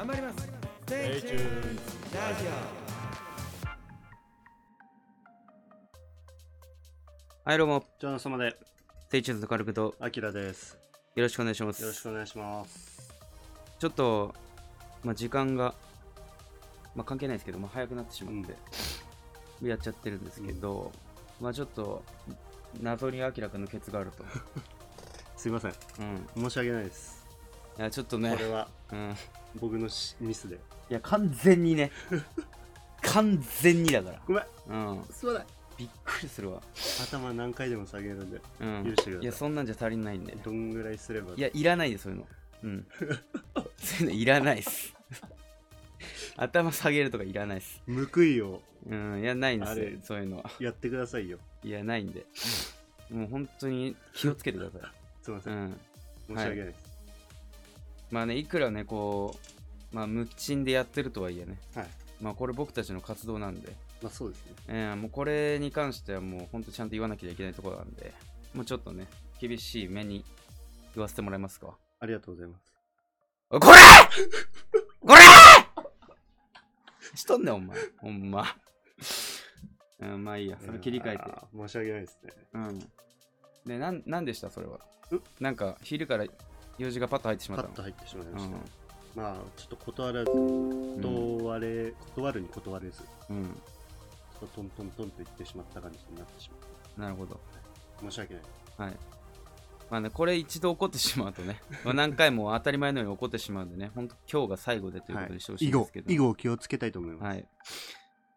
[0.00, 0.48] 頑張ります
[0.86, 1.28] Stay Stay tuned.
[1.28, 1.78] tuned
[2.14, 2.46] ラジ
[7.44, 8.56] はい、どうも、ジョナ様で、
[9.02, 10.78] ステイチューズのカルクとアキラです。
[11.16, 11.82] よろしくお願いします。
[11.82, 13.12] よろしくお願いします。
[13.78, 14.34] ちょっと、
[15.04, 15.74] まあ、時間が、
[16.96, 20.92] まあ、関係ないですけど、まあ、早くなってしまって、やっちゃってるんですけど、
[21.42, 22.02] まあ、ちょっと、
[22.80, 24.24] 謎に明らかのケツがあると。
[25.36, 25.74] すいません。
[26.36, 26.44] うん。
[26.44, 27.19] 申し訳ないです。
[27.78, 29.10] いや、ちょっとねこ、れはうん。
[29.10, 29.14] い
[29.58, 30.58] 僕のしミスで。
[30.90, 31.90] や、完全にね、
[33.02, 34.20] 完全にだから。
[34.26, 34.44] ごめん。
[34.68, 35.04] うん。
[35.10, 35.46] すまない。
[35.78, 36.60] びっくりするわ。
[37.02, 38.84] 頭何回でも下げるんで、うん。
[38.84, 40.36] 許してくださいいや、そんなんじゃ足りないんで。
[40.44, 41.32] どんぐらいすれば。
[41.34, 42.26] いや、いらないです、そういうの。
[42.64, 42.86] うん。
[43.78, 44.94] そういうのいらないです。
[46.36, 47.80] 頭下げるとかいらないです。
[47.86, 50.50] 報いをうん、いや、ないんですあれよ、そういうのは。
[50.58, 51.38] やってくださいよ。
[51.62, 52.26] いや、ないんで。
[53.10, 54.90] もう本当に気をつけてください。
[55.22, 55.50] すいませ。
[55.50, 55.80] うんん。
[56.28, 56.89] 申し訳ないです。
[58.10, 59.36] まあね、いくらね、こ
[59.92, 61.88] う、まあ、無賃でやってるとはいえね、はい。
[62.20, 64.52] まあ、これ僕たちの活動なんで、まあそうですね。
[64.68, 68.12] えーもうこれに関してはもう本当ちゃんと言わなきゃいけないところなんで、
[68.54, 69.06] もうちょっとね、
[69.40, 70.24] 厳しい目に
[70.94, 71.76] 言わせてもらえますか。
[72.00, 72.64] ありがとうございます。
[73.50, 73.60] これ
[75.00, 75.20] これ
[77.14, 77.76] しとんねん、お前。
[77.98, 78.46] ほんま。
[80.00, 81.24] うん、まあいいや、それ切り替えて。
[81.54, 82.32] 申し訳ないですね。
[82.54, 82.78] うん。
[83.66, 84.48] で、なん、なんでした？
[84.50, 84.80] それはん。
[85.40, 86.24] なんか、昼から
[86.80, 88.56] 用事がパッと入ってしまったのパッと入ってしまいました。
[88.56, 88.64] うん
[89.14, 93.42] まあ、ちょっと断らず、うん断れ、断るに断れず、ちうん。
[93.42, 93.50] ょっ
[94.40, 96.50] とトントントンと言ってしまった感じになってし
[96.96, 97.34] まなるほど。
[97.34, 98.04] う。
[98.04, 98.42] 申し訳ない。
[98.78, 98.96] はい。
[99.90, 106.12] まあね、これ一度起こってしまうとね、 まあ何回も当たり前のように起こってしまうんでね、本当今日が最後でということにしてほしいんですけど。
[106.12, 107.24] 以後気をつけたいと思います。
[107.24, 107.46] はい。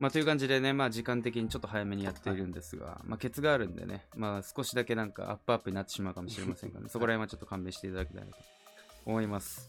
[0.04, 8.38] まあという感じでね、まあ時間的にちょっと早めにやっているんですが、まあケツがあるんでね、まあ少しだけなんかアップアップになってしまうかもしれませんがね、 そこら辺はちょっと勘弁していただきたいなと
[9.06, 9.66] 思います。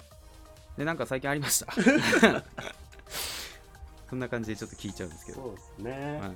[0.77, 1.73] で、なんか最近ありました？
[4.11, 5.43] そんな感じでちょっと聞いちゃうんですけど。
[5.43, 6.19] そうですね。
[6.21, 6.33] はい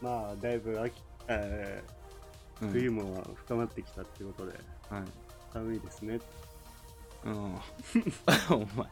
[0.00, 0.94] まあ、だいぶ秋、
[1.28, 4.56] えーうん冬も深まってきたっていうことで、
[4.88, 5.02] はい。
[5.52, 6.20] 寒いですね。
[7.24, 7.34] うん。
[8.50, 8.86] お前。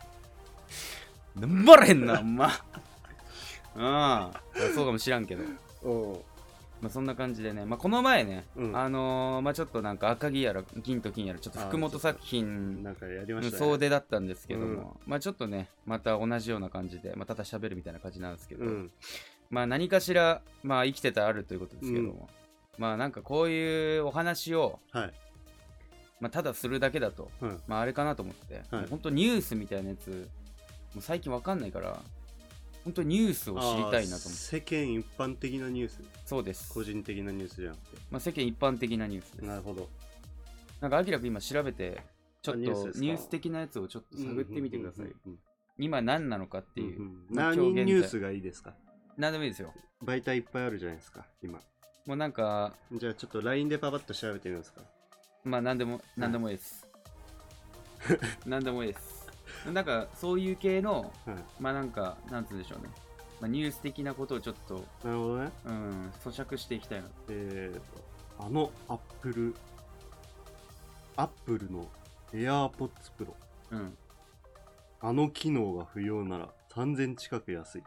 [1.36, 2.50] なんばらへんな、お前。
[3.76, 4.42] ああ、
[4.74, 5.44] そうかもしらんけど。
[5.82, 6.24] お
[6.80, 13.58] まあそんな感じでね、まあこの前ね、うんあのー、まあちょっとなんか赤木やら銀と金やら、ちょっと福本作品なんかやりまのしたね。
[13.58, 18.90] 総出だったんですけども、まあちょっとね、また同じような感じで、まあただ喋るみたいな感じなんですけど、うん。
[19.50, 22.30] まあ何かしら、まあ生きてたらあるということですけども、
[22.78, 25.12] まあなんかこういうお話を、はい。
[26.18, 27.60] まあただするだけだと、うん。
[27.66, 30.30] まああれかなと思って、本当ニュースみたいなやつ、
[30.94, 32.00] もう最近わかんないから、
[32.84, 34.58] 本当ニュースを知りたいなと思って。
[34.58, 36.72] 世間一般的なニュース、そうです。
[36.72, 37.96] 個人的なニュースじゃなくて。
[38.10, 39.44] まあ世間一般的なニュースです。
[39.46, 39.88] なるほど。
[40.80, 42.00] なんか、アキラ君今調べて、
[42.42, 45.06] ちょっとあニュース的なやつをちょっと探ってみてください。
[45.06, 45.38] うんうん
[45.78, 47.00] 今何なのかってうんうんいう。
[47.00, 48.74] うんまあ何ニュースがいいですか？
[49.16, 49.72] 何でもいいですよ。
[50.04, 51.58] 媒体いっぱいあるじゃないですか、今。
[52.06, 54.82] もうなんか、じゃあちょっと LINE でパパッと調べてみますか。
[55.44, 56.86] まあ何でも、何でもいいです。
[58.46, 59.19] 何でもいいです。
[59.66, 61.36] なんか、そういう系の、はい。
[61.58, 62.88] まあなんか、なんつうんでしょうね。
[63.40, 65.50] まあ、ニュース的なことをちょっと、なるほどね。
[65.66, 67.08] うん、咀嚼していきたいな。
[67.28, 69.54] えーと、あのアップル、
[71.16, 71.86] アップルの
[72.32, 73.34] AirPods Pro。
[73.70, 73.96] うん。
[75.00, 77.82] あの機能が不要なら3000近く安い。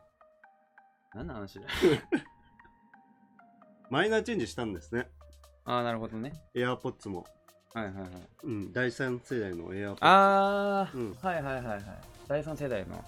[1.13, 1.67] 何の話だよ。
[3.91, 5.07] マイナーチェンジしたんですね。
[5.65, 6.33] ああ、なるほどね。
[6.55, 7.25] AirPods も。
[7.73, 8.07] はいはいはい。
[8.43, 9.97] うん、第3世代の AirPods。
[10.01, 11.83] あー、うんはいはいはいはい。
[12.27, 13.03] 第3世代の。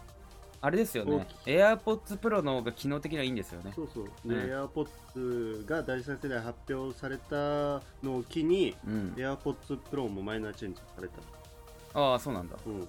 [0.61, 1.77] あれですよね大。
[1.77, 3.71] AirPods Pro の方が機能的にはいいんですよね。
[3.75, 4.05] そうそう。
[4.25, 7.35] で、うん AirPods が第3世代発表された
[8.03, 9.13] のを機に、うん。
[9.15, 11.13] AirPods Pro もマイナーチェンジされた。
[11.99, 12.57] ああ、そうなんだ。
[12.65, 12.87] うん。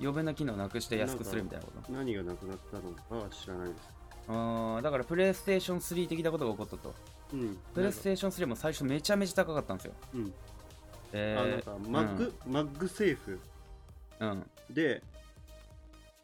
[0.00, 1.92] 余分な機能なくして安くするみたいなこと？
[1.92, 3.88] 何がなくなったのかは知らないです。
[4.28, 6.94] ああ、だからプレイステーション3的なことが起こったと。
[7.32, 7.58] うん。
[7.74, 9.92] プレイステーション3も最初めちゃめちゃ高かったんですよ。
[10.14, 10.32] うん。
[11.12, 13.40] えあ、なんか、マッグ、 MagSafe
[14.20, 14.30] うん。
[14.30, 14.50] うん。
[14.74, 15.02] で、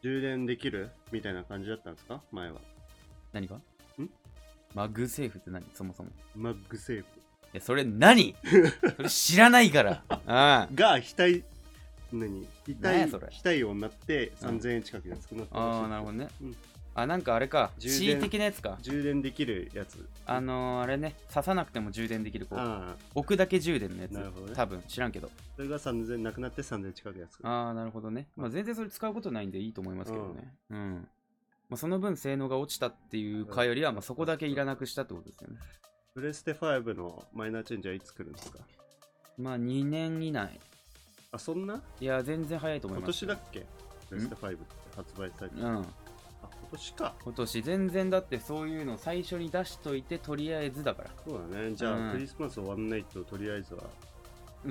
[0.01, 0.91] 充電できる？
[1.11, 2.21] みたいな感じだったんですか？
[2.31, 2.59] 前は。
[3.33, 3.55] 何が？
[3.57, 3.61] ん？
[4.73, 5.65] MagSafe って何？
[5.73, 6.09] そもそも。
[6.09, 7.05] いマッグセーフ。
[7.53, 8.35] や、それ何？
[8.97, 10.03] それ知らないから。
[10.09, 10.69] ああ。
[10.75, 11.43] が、額、
[12.11, 12.47] 何？
[12.67, 13.27] 額何やそれ？
[13.43, 16.27] 額をなって3000円近く安くなったらしいですああ、なるほどね。
[16.41, 16.55] うん
[16.97, 17.71] あ、なんかあれか。
[17.77, 18.77] 充電 C 的なやつか。
[18.81, 20.07] 充電できるやつ。
[20.25, 24.11] あのー、あれね、刺さなくても充電できる、こう、ああ、置くだけ充電のやつ。
[24.13, 25.29] なるほどね多分、知らんけど。
[25.57, 28.27] それが3000なくなって3000近く安くなっああ、なるほどね。
[28.37, 30.53] まあ、全然それ使うことないんでいいと思いますけどね。
[30.69, 31.07] うん。
[31.67, 35.57] まあ、その分性能が落ちたっていうかよりは、まあ、そこだけいらなくしたってことですよね。
[36.13, 38.59] プレステ5のマイナーチェンジはいつ来るんですか？
[39.37, 40.61] まあ、2年以内。
[41.33, 41.81] あ、そんな？
[41.99, 43.19] いや、全然早いと思い今ます。
[43.25, 43.65] 年だっけ？
[44.09, 44.65] プレステ5って
[44.95, 45.85] 発売されて、あうん。
[46.65, 47.15] 今年か。
[47.23, 51.09] 今年全然だってそういうの最初に出しといてとりあえずだから。
[51.25, 51.75] そうだね。
[51.75, 52.11] じゃあ、うん。
[52.11, 53.83] クリスマス終わんないととりあえずは。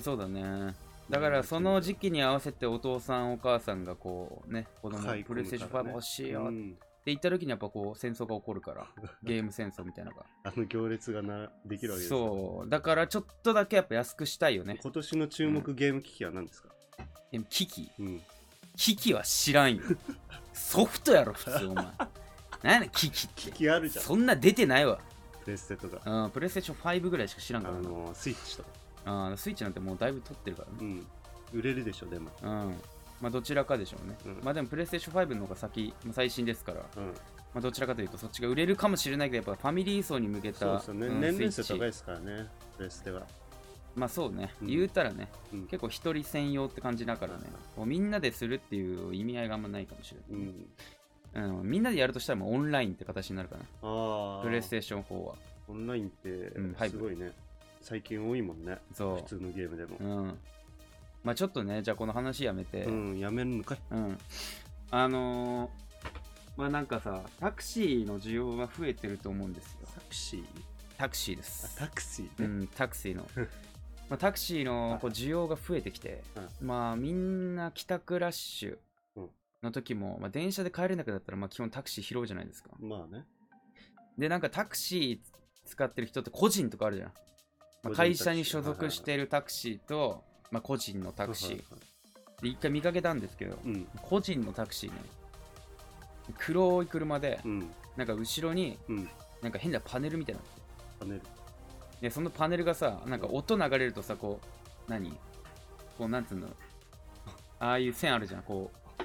[0.00, 0.74] そうだね。
[1.08, 5.34] だからその時期に合わせてお父さんお母さんがこうね子供買い込むからね。
[5.34, 6.76] プレイステーション5欲しいよってうん
[7.06, 8.86] 言った時にやっぱこう戦争が起こるから
[9.22, 10.24] ゲーム戦争みたいなのが。
[10.44, 12.68] あの行列がなできるわけですよそう。
[12.70, 14.78] だからちょっとだけやっぱ安くしたいよね。
[14.82, 16.70] 今年の注目ゲーム機器は何ですか、
[17.30, 17.90] でも機器。
[17.98, 18.22] うん、
[18.76, 19.82] 機器は知らんよ。
[20.52, 21.86] ソフトやろ普通お前。
[22.62, 23.50] 何やねん機器って。
[23.50, 24.04] 機器あるじゃん。
[24.04, 24.98] そんな出てないわ。
[25.44, 26.24] プレステとか。
[26.24, 27.82] うんプレイステーション5ぐらいしか知らんあから。
[27.82, 28.68] なのスイッチとか、
[29.04, 30.74] あースイッチなんてもうだいぶ取ってるからね。
[30.80, 31.06] うん、
[31.58, 32.74] 売れるでしょでも、うん。
[33.20, 34.40] まあどちらかでしょうね、うん。
[34.42, 36.80] まあでもプレイステーション5の方が先まあ最新ですから。
[36.96, 37.12] うん、ま
[37.56, 41.80] あ、どちらかというとそっちが売れるかもしれないけどやっぱファミリー層に向けたそうですよね、うん年齢層スイッチ。
[41.80, 43.22] 高いですからねプレステは、
[43.96, 44.66] まあそうね、うん。
[44.68, 45.66] 言うたらねうん。
[45.66, 47.44] 結構一人専用って感じだからね。
[47.76, 50.38] もうみんなでするっていう意味合いがあんまないかもしれうな
[51.40, 51.70] い、ん、うん。
[51.70, 55.34] みんなでやるとしたらもうオンラインって形になるかなああプレイステーション4は。
[55.68, 56.52] オンラインって
[56.88, 57.32] すごいね、
[57.80, 58.78] 最近多いもんね。
[58.92, 59.96] そ普通のゲームでも。
[59.98, 60.38] ううん。
[61.22, 62.84] まあちょっとねじゃあこの話やめて。
[62.84, 63.78] うん、やめるのかい。
[63.90, 64.18] うん。
[64.90, 65.70] あのー
[66.56, 69.88] まあなんかさタクシーの需要が増えてると思うんですよ。
[69.92, 70.44] タクシー？
[70.96, 73.26] タクシーであすタクシーね、うん、タクシーの。
[74.08, 76.22] まあ、タクシーのこう需要が増えてきて、
[76.60, 78.78] まあみんな帰宅ラッシュ
[79.16, 79.30] うん。
[79.62, 82.70] の時も、まあ、電車で帰れなくなったら、まあ、基本タクシー拾うじゃないですか。
[82.78, 83.24] まあね。
[84.18, 85.34] で、なんかタクシー
[85.64, 87.12] 使ってる人って個人とかあるじゃん。
[87.82, 91.62] まあ、会社に所属してるタクシーと、まあ、個人のタクシー。
[92.42, 93.88] で、一回見かけたんですけど、うん。
[94.02, 94.96] 個人のタクシーね、
[96.38, 97.70] 黒い車で、うん。
[97.96, 99.08] なんか後ろにうん。
[99.40, 100.40] なんか変なパネルみたいな。
[101.00, 101.20] パネル
[102.04, 105.10] で、そのパネルがさ、なんか音流れるとさ、こう、何？
[105.96, 106.48] こう、なんつうの？
[107.58, 109.04] ああいう線あるじゃん、こう、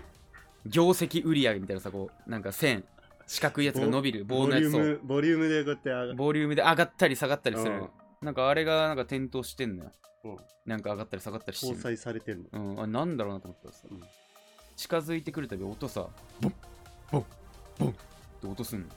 [0.66, 2.84] 業績売上みたいなさ、こう、なんか線、
[3.26, 7.72] 四角いやつが伸びる、棒のやつを、ボリュームボリュームでこうやって上がボリュームで上がったり下がったりする。
[7.72, 7.90] うん。
[8.22, 9.92] なんかあれがなんか点灯してんのよ。
[10.26, 10.38] うん。
[10.66, 11.80] なんか上がったり下がったりしてる。
[11.80, 12.50] 搭載されてんの。
[12.52, 14.02] うん、あなんだろうなと思ったらさ、うん。
[14.76, 16.06] 近づいてくるたび音さ、
[16.42, 16.54] ボン、
[17.14, 17.26] ボン、
[17.80, 17.94] ボンっ
[18.42, 18.88] て音すんの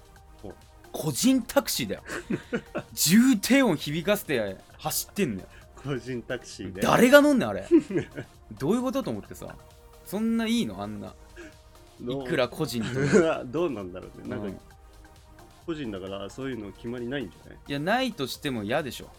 [0.42, 0.52] お。
[0.92, 2.02] 個人タクシーだよ。
[2.92, 5.48] 重低音響かせて走ってんのよ。
[5.82, 6.82] 個人タクシーで。
[6.82, 7.66] 誰が乗んねんあれ。
[8.58, 9.56] どういうことと思ってさ。
[10.06, 10.82] そんないいの？
[10.82, 11.14] あんな。
[12.00, 14.28] いくら個人と どうなんだろうね。
[14.28, 14.60] なんん。
[15.64, 17.58] 個人だからそういうの決まりないんじゃない？
[17.68, 19.10] いやないとしても嫌でしょ。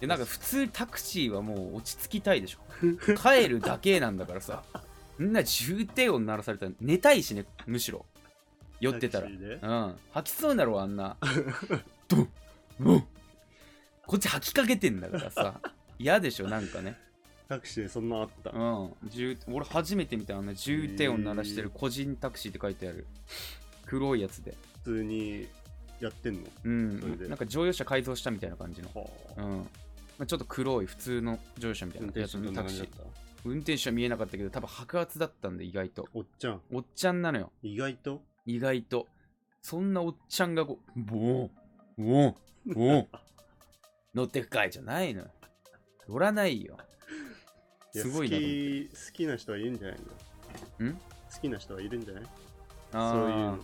[0.00, 2.58] でなんか普通タクシーはもう落ち着きたいでしょ。
[3.16, 4.62] 帰るだけなんだからさ。
[5.18, 8.04] みんな重低音鳴らされたら寝たいしねむしろ
[8.80, 9.26] 酔ってたら。
[9.26, 9.54] タクシーで？
[9.62, 9.94] うん。
[10.12, 11.16] 吐きそうになるわあんな。
[12.08, 12.28] ドン。
[12.80, 13.06] ドン
[14.06, 15.60] こっち吐きかけてんだからさ。
[15.98, 16.98] 嫌でしょなんかね。
[17.48, 20.54] タクシーでそんなあった、うん、重俺初めて見たあんな。
[20.54, 23.06] 重低音鳴らしてる個人タクシーって書いてある。
[23.86, 24.56] 黒いやつで。
[24.82, 25.48] 普通に
[26.00, 26.40] やってんの？
[26.64, 27.00] うん。
[27.00, 27.28] それで。
[27.28, 28.90] なんか乗用車改造したみたいな感じの。
[28.94, 29.08] は
[29.38, 29.58] うん。
[29.58, 29.66] ま
[30.20, 33.48] あ、ちょっと黒い普通の乗用車みたい運なやつのタクシー感じだった？
[33.48, 36.08] 運転手は見えなかったけど多分白髪だったんで意外と。
[36.14, 36.60] おっちゃん。
[36.72, 37.52] おっちゃんなのよ。
[37.62, 38.22] 意外と？
[38.46, 39.06] 意外と。
[39.60, 41.50] そんなおっちゃんがこうボーン
[41.98, 42.34] ボーン
[42.74, 43.08] ボーン。
[44.14, 45.28] 乗ってくかいじゃないのよ。
[46.08, 46.76] 乗らないよ。
[47.94, 49.98] いやすごいな好き好きな人はいるんじゃない
[50.80, 50.86] の？
[50.86, 50.92] ん？
[50.94, 51.00] 好
[51.42, 52.24] きな人はいるんじゃない？
[52.92, 53.56] あそう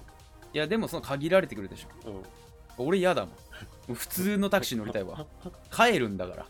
[0.53, 2.11] いいやでもその限られてくるでしょ。
[2.11, 2.25] の、うん、
[2.89, 3.35] 俺嫌だもん。
[3.35, 3.39] も
[3.91, 5.27] う普通のタクシー乗りたいわ。
[5.71, 6.47] 帰るんだから。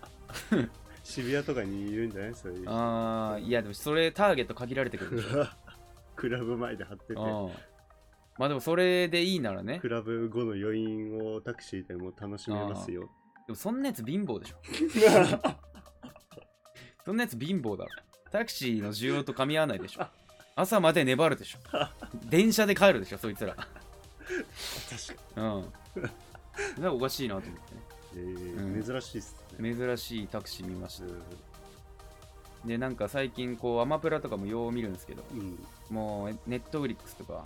[1.04, 2.34] 渋谷とかにいるんじゃない？
[2.34, 2.70] そういう人。
[2.72, 5.46] ああいやでもそれターゲット限られてくるでしょ。
[6.16, 7.12] クラブ前で貼ってて。
[7.14, 7.50] うん
[8.38, 9.78] まあでもそれでいいならね。
[9.80, 13.10] クラブ後の余韻をタクシーでも楽しめますよ。
[13.46, 14.56] でもそんなやつ貧乏でしょ。
[17.04, 17.90] そんなやつ貧乏だろ。
[18.30, 20.06] タクシーの需要と噛み合わないでしょ。
[20.54, 21.58] 朝まで粘るでしょ。
[22.28, 23.54] 電車で帰るでしょそいつら。
[23.54, 25.72] 確かうん。
[26.82, 27.80] なんかおかしいなと思ってね。
[28.12, 28.82] に、えーうん。
[28.82, 31.04] 珍しいっすね、珍しいタクシー見ました。
[31.06, 31.22] う
[32.64, 35.22] でなんか最近こうアマプラとかもよう見るんですけど。
[35.34, 35.66] んうん。
[35.90, 37.44] もうネットフリックスとか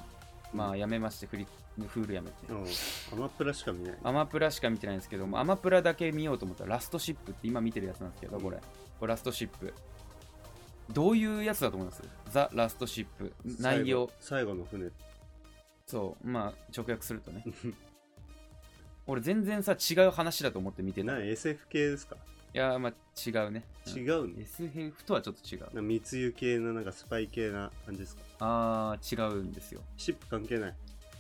[0.53, 1.47] まあやめましてフリ
[1.89, 2.35] フールやめて。
[2.49, 2.65] うん、
[3.13, 3.99] アマプラしか見ない。
[4.03, 8.59] アマプラしか見てないんですけどもアマプラだけ見ようと思ったらラストシップって今見てるやつなんですけどこれ。
[8.99, 9.75] これラストシップ。
[10.93, 12.03] どういうやつだと思います？
[12.31, 13.33] ザ・ラストシップ。
[13.61, 14.09] 内容。
[14.21, 14.91] 最後の船。
[15.87, 16.27] そう。
[16.29, 17.45] まあ直訳するとね。
[19.09, 21.13] 俺全然さ違う話だと思って見てた。
[21.13, 22.17] ない？SF 系ですか？
[22.17, 22.19] い
[22.59, 22.93] やまあ
[23.27, 23.99] 違うね、うん。
[23.99, 25.75] 違うの SF とはちょっと違う。
[25.75, 28.23] な密輸系のなんかスパイ系な感じですか？
[28.41, 29.81] あー違うんですよ。
[29.97, 30.75] シップ関係ない。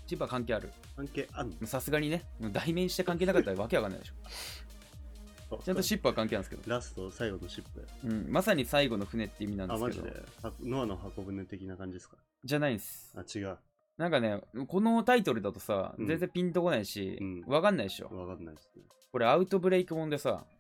[0.06, 0.70] 千葉関係ある。
[0.96, 1.66] 関係あんの？
[1.66, 5.58] さすがにねもう代名詞して関係なかったらわけわかんないでしょ。
[5.62, 10.22] ちゃんとシップは関係なんですけど、ラスト最後のシップうん、まさに最後の船って意味なんであマジすけどで？
[10.42, 12.16] はノアの箱舟的な感じですか？
[12.44, 13.14] じゃないんです。
[13.16, 13.56] あ違う。
[13.96, 16.06] なんかねこのタイトルだとさ、うん。
[16.06, 17.42] 全然ピンとこないし、うん。
[17.46, 18.06] わかんないでしょ。
[18.06, 18.82] わかんないですね。
[19.12, 20.55] これアウトブレイクもんでさお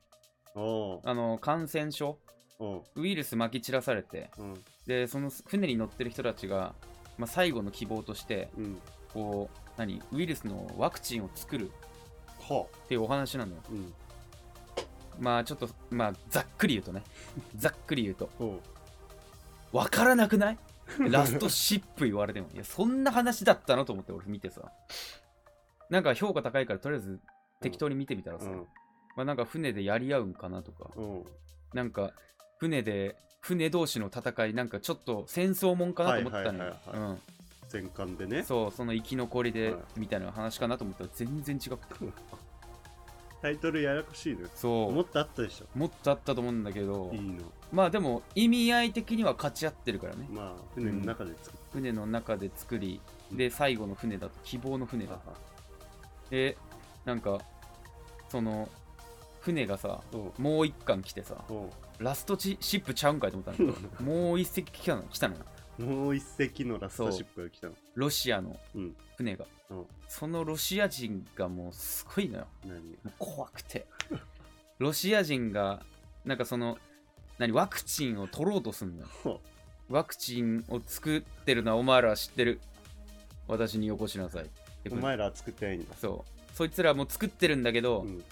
[0.56, 2.18] あの感染症？
[2.94, 4.30] ウイルス撒き散らされて。
[4.38, 4.54] うん。
[4.86, 6.74] でその船に乗ってる人たちが、
[7.18, 8.78] まあ、最後の希望としてうん。
[9.12, 10.02] こう何？
[10.12, 11.70] ウイルスのワクチンを作る。
[12.48, 13.60] はっていうお話なのよ。
[13.70, 13.92] うん。
[15.20, 17.02] まあちょっとまあざっくり言うとね。
[17.56, 18.30] ざっくり言うと。
[18.38, 18.60] おう。
[19.72, 20.58] わからなくない？
[21.10, 22.48] ラストシップ言われても。
[22.54, 23.84] いやそんな話だったの？
[23.84, 24.72] と思って俺見てさ。
[25.90, 27.20] なんか評価高いからとりあえず
[27.60, 28.66] 適当に見てみたらさ、うん
[29.16, 30.90] まあなんか船でやり合うんかなとか。
[30.96, 31.24] うん。
[31.74, 32.12] なんか
[32.58, 36.70] 船で船同士の戦いなんかちょっと戦争もんかなと思ったのよ。
[36.86, 37.18] はいはいはいうん。
[37.72, 38.42] 前巻でね。
[38.42, 39.80] そうその生き残りではい。
[39.96, 41.94] みたいな話かなと思ったら全然違くて。
[43.42, 44.92] タイトルややこしいのよそう。
[44.92, 45.66] もっとあったでしょ。
[45.78, 47.10] もっとあったと思うんだけど。
[47.12, 47.42] いいの。
[47.72, 50.26] まあでも意味合い的には勝ち合ってるからね。
[50.30, 53.00] まあ船の中で作っ船の中で作り。
[53.32, 55.36] で最後の船だと希望の船だたは。
[56.30, 56.56] で
[57.04, 57.40] なんか
[58.28, 58.68] その
[59.46, 60.00] 船がさ
[60.38, 65.40] もう一艦来てさおラストチシップちゃうんかいと思ったんだけどもう一隻来たの来たのよ。
[65.78, 67.74] うもう一隻のラストシップが来たの。
[67.94, 68.96] ロシアのうん。
[69.16, 69.46] 船が。
[69.70, 69.86] うん。
[70.08, 72.46] そのロシア人がもうすごいのよ。
[72.66, 72.80] 何？
[72.90, 73.86] もう怖くて。
[74.78, 75.80] ロシア人が
[76.24, 76.78] なんかその
[77.38, 77.52] 何？
[77.52, 79.08] ワクチンを取ろうとすんのよ。
[79.22, 79.40] ほ
[79.88, 82.60] ワクチンを作ってるのはお前らは知ってる。
[83.46, 84.44] 私によこしなさい。
[84.44, 84.48] っ
[84.82, 85.94] てうお前らは作ってないんだ。
[85.94, 86.54] そう。
[86.54, 88.24] そいつらもう作ってるんだけど、うん。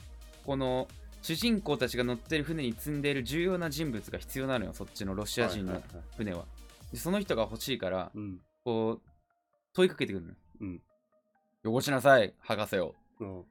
[0.44, 0.88] この
[1.24, 5.82] 主人公たちが乗ってる船に積んでいる重要な人物が必要なのよそっちのロシア人の
[6.18, 6.44] 船は,、
[6.92, 8.40] でその人が欲しいからうん。
[8.62, 9.08] こう
[9.72, 10.36] 問いかけてくるのよ。
[10.60, 10.82] うん。
[11.62, 12.94] よこしなさい博士を。
[13.20, 13.44] うん。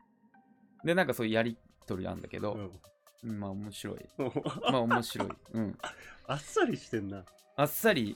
[0.85, 2.71] でなんかそういうやり取りなんだけど、うん。
[3.31, 3.97] うんまあ面白い。
[4.19, 4.31] うん。
[4.71, 5.29] まあ面白い。
[5.53, 5.77] うん。
[6.27, 7.25] あっさりしてんな。
[7.55, 8.15] あっさり。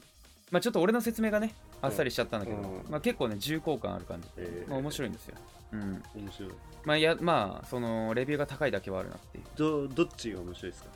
[0.51, 2.91] まあちょっと俺の説明がねあっさりしちゃったんだけど、うん。
[2.91, 4.69] まあ結構ね重厚感ある感じ、えー。
[4.69, 5.35] まあ面白いんですよ
[5.71, 6.03] うん。
[6.15, 6.51] 面白い。
[6.85, 9.43] まあいやまあそのレビューが高いだけはあるなっていう。
[9.55, 10.89] どどっちが面白いですか？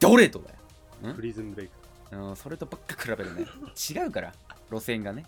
[0.00, 0.50] どれとだ
[1.06, 1.12] よ。
[1.12, 1.14] ん？
[1.16, 1.68] プリズンブレイ
[2.10, 3.46] クうん、それとばっか比べるね。
[3.90, 4.32] 違うから、
[4.70, 5.26] 路線がね。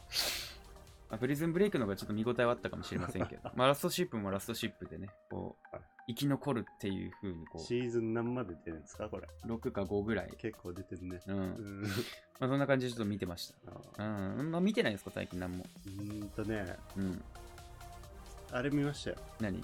[1.11, 9.09] まあ、プリズンブレイクの方がちょっと見応えはあったかもしれませんけど、 まあ、ラストシップもラストシップでね、こうはい、生き残るっていう風に、こシーズン何まで出るんですか？
[9.09, 9.27] これ。
[9.45, 10.33] う、6か5ぐらい。
[10.39, 11.21] 結構出てるね。
[11.27, 11.37] うん。
[11.37, 11.85] まうん。
[12.41, 14.05] あ、そんな感じでちょっと見てましあた。
[14.05, 14.51] うん。
[14.53, 15.65] まあ、見てないですか、最近何も。
[15.87, 16.77] うーんとね。
[16.97, 17.25] うん。
[18.53, 19.17] あれ見ましたよ。
[19.41, 19.63] 何？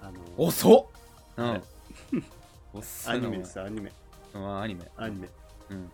[0.00, 0.86] あの遅っ！
[1.36, 1.62] うあん
[3.06, 3.92] アニメですアニメ。
[4.34, 4.90] お前うん、アニメ。
[4.96, 5.28] アニメ。
[5.70, 5.92] うん。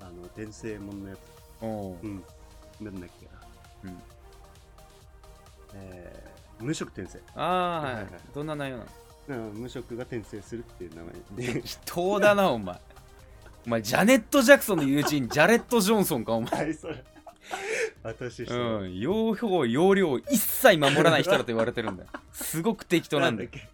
[0.00, 1.18] あの転生もんのやつ。
[1.62, 1.96] おう。
[2.02, 2.24] うん。
[2.80, 3.32] なんだっけな。
[3.84, 4.02] うん。
[5.74, 6.30] えー
[6.62, 7.18] 無職転生。
[7.36, 8.02] ああ、はい、はい。
[8.04, 9.48] はいどんな内容なの？
[9.48, 11.02] うん無職が転生するっていう名
[11.38, 11.62] 前で。
[11.64, 12.78] 人だな、お前。
[13.66, 16.50] お前、ジャネット・ジャクソンの友人、ジャレット・ジョンソンか、お前。
[16.50, 17.02] はいそれ
[18.02, 22.08] 私そう、うん用法、用量を一切守らない人だと言われてるんだよ。
[22.32, 23.48] すごく適当なんだよ。
[23.50, 23.68] け？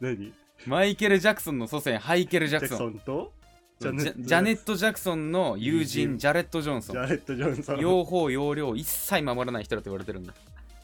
[0.00, 0.32] 何？
[0.66, 2.98] マイケル・ジャクソンの祖先、ハイケル・ジャクソン。
[2.98, 3.32] と
[3.78, 6.96] ジャネット・ジャクソンの友友人、人ジャレット・ジョンソン。
[6.96, 10.34] ジャレット・ジョンソン用法、用量を一切守らない人だと言われてるんだよ。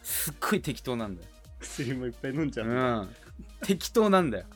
[0.02, 1.28] すっごい適当なんだよ。
[1.58, 3.08] 薬もいっぱい飲んじゃう、うん。
[3.62, 4.46] 適当なんだよ。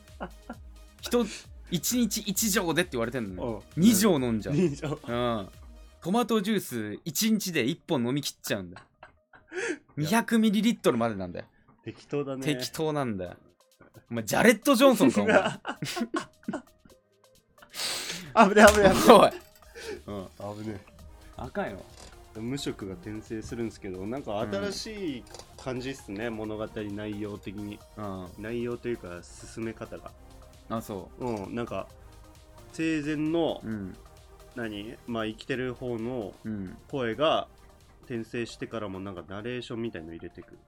[1.01, 1.29] 人、1
[1.71, 3.63] 日1錠でって言われてんのよ。
[3.75, 4.55] うん2錠飲んじゃう。
[4.55, 5.49] うん。
[6.07, 8.85] トマトジュース1日で1本飲み切っちゃうんだよ。
[9.97, 11.45] 200ml までなんだよ。
[11.83, 13.33] 適当だね適当なんだよ。
[14.09, 15.25] お前、ジャレット・ジョンソンか、お
[18.45, 18.55] 前。
[18.55, 19.31] 危ね危ねおい。
[20.07, 20.63] うん。
[20.63, 20.79] 危ね
[21.35, 21.83] あかんよ。
[22.35, 25.23] 無職が転生するんですけどなんか新しい
[25.57, 28.27] 感じっすね、物語内容的にうん。
[28.39, 30.09] 内容というか進め方が
[30.69, 31.89] あ、そうんなんか
[32.71, 33.67] 生前のう。
[33.67, 33.97] うん。
[34.57, 34.97] 何？
[35.07, 36.77] まあ生きてる方のうん。
[36.89, 37.47] 声が
[38.05, 40.59] 転生してからもなんかナレーションみたいの入れてくる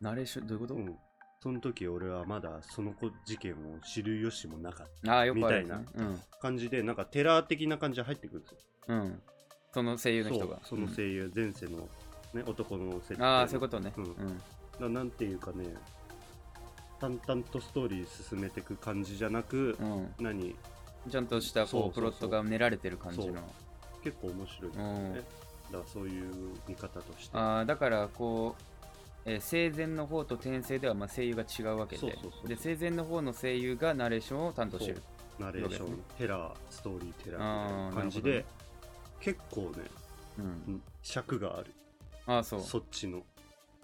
[0.00, 0.96] ナレーション、どういうこと、うん
[1.42, 5.50] その時俺はまだその子事件を知る由もなかっああ、よくあ。
[5.50, 5.66] みうん。
[5.68, 8.58] た感じでなんかテラー的な感じで入ってくるんですよ
[8.88, 9.22] うん。
[9.72, 10.56] その声優の人が。
[10.56, 11.88] そうその声優、前世の、
[12.34, 13.90] ね、男の設定うんああ、そういうことね。
[13.96, 14.40] ううんん。
[14.80, 15.64] ななんていうかね
[17.00, 20.14] 淡々とストーリー進めていく感じじゃなく、うん。
[20.20, 20.54] 何？
[21.08, 23.42] ちゃんとしたこうプロットが練られてる感じの。
[24.02, 25.12] 結構面白い、うん。
[25.14, 25.22] ね
[25.70, 27.36] だからそういう見方として。
[27.36, 28.62] ああだからこう、
[29.24, 32.18] えー生前の方と転生ではまあ声優が違うわけで。
[32.46, 35.02] で生前の方の声優がナレーションを担当してる。
[35.38, 38.44] ナレーション、テラーストーリーテラーみたいな感じで、なる
[39.20, 39.68] 結構ね
[40.38, 40.44] うん。
[40.44, 41.72] うん尺がある。
[42.26, 42.60] ああそう。
[42.60, 43.22] そっちの。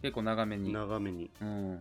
[0.02, 0.72] 結構長めに。
[0.72, 1.30] 長めに。
[1.40, 1.80] うん。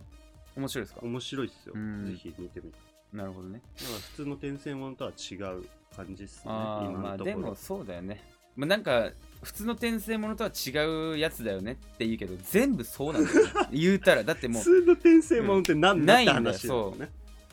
[0.56, 1.00] 面白いですか？
[1.02, 2.06] 面白いっすよ、うん。
[2.06, 2.78] ぜひ見てみて
[3.12, 3.60] なるほどね。
[3.76, 7.24] だから普通の転生ものとは違う感じっすねああまあ今のところ。
[7.24, 8.22] でもそうだよね。
[8.56, 9.10] まあなんか
[9.42, 13.52] 普通の転生ものとは違うやつだよねって言うけど全部そうなんだよね。
[13.72, 16.94] 言うたらだってもう普通の転生ものって何だってないんだよ話だよ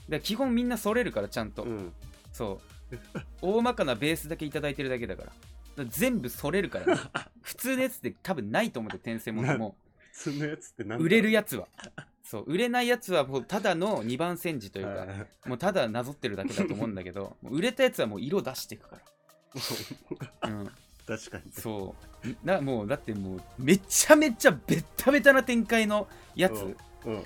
[0.09, 1.93] ね基本みんなそれるからちゃんと、うん。
[2.31, 2.97] そう。
[3.41, 5.27] 大まかなベースだけいただいてるだけだから。
[5.27, 5.37] だか
[5.77, 7.01] ら全部それるから、ね、
[7.41, 9.75] 普通のやつって多分ないと思って転生ものも。
[10.11, 11.67] 普通のやつって何だ売れるやつは
[12.33, 15.07] そう売れないやつはもうただの2番煎じというかはい。
[15.49, 18.97] もうただなぞってるだけだと思うんだけど 売れたやつはもう色出していくか
[20.41, 20.71] ら、うん、
[21.05, 21.51] 確かに。
[21.51, 22.27] そう。
[22.43, 26.75] なもうだってもうめちゃめちゃベッタベタな展開のやつ、うん。
[27.05, 27.23] うん。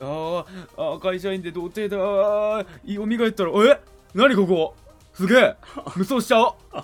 [0.00, 0.46] あー
[0.76, 2.92] あー会社員で童貞だー。
[2.92, 3.80] よみがえったらえ？
[4.14, 4.74] 何ここ？
[5.14, 5.56] すげえ。
[5.94, 6.54] 無双しちゃおう。
[6.76, 6.82] っ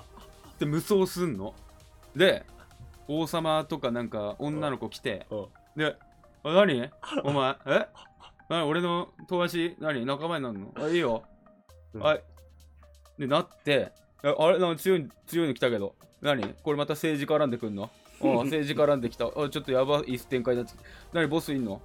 [0.57, 1.53] て無双すんの。
[2.15, 2.47] で
[3.09, 5.47] 王様とかなんか女の子来てうん。
[5.77, 5.97] であ
[6.45, 6.91] 何？
[7.25, 7.57] お前？
[7.67, 7.87] え？
[8.49, 8.67] 何？
[8.67, 9.77] 俺の友達？
[9.81, 10.05] 何？
[10.05, 10.73] 仲間になるの？
[10.77, 11.23] あいいよ、
[11.95, 12.01] うん。
[12.03, 12.23] はい。
[13.19, 13.93] でなって。
[14.23, 14.59] えあれ？
[14.59, 15.95] なんか強い強いの来たけど。
[16.21, 16.55] 何？
[16.63, 17.85] これまた政治絡んでくんの？
[17.85, 17.89] あ
[18.29, 19.27] あ政治絡んできた。
[19.27, 20.19] あちょっとやばい。
[20.19, 20.73] 展開だって
[21.13, 21.27] 何？
[21.29, 21.81] ボスいんの？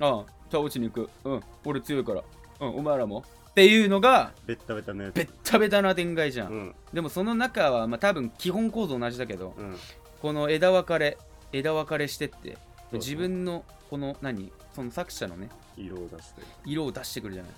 [0.00, 1.10] ああ倒しに行く。
[1.24, 1.40] うん。
[1.64, 2.22] 俺強いから。
[2.60, 3.24] うんお前らも。
[3.50, 5.14] っていうのがベッタベタのやつ。
[5.14, 6.74] ベッタベタな展開じゃん、うん。
[6.92, 9.76] でもその中はまあ多分基本構造同じだけどうん。
[10.22, 11.18] この枝分かれ
[11.52, 12.56] 枝分かれしてって
[12.92, 17.52] 自分のこの何その作者のね色を出すという色を出してくるじゃない。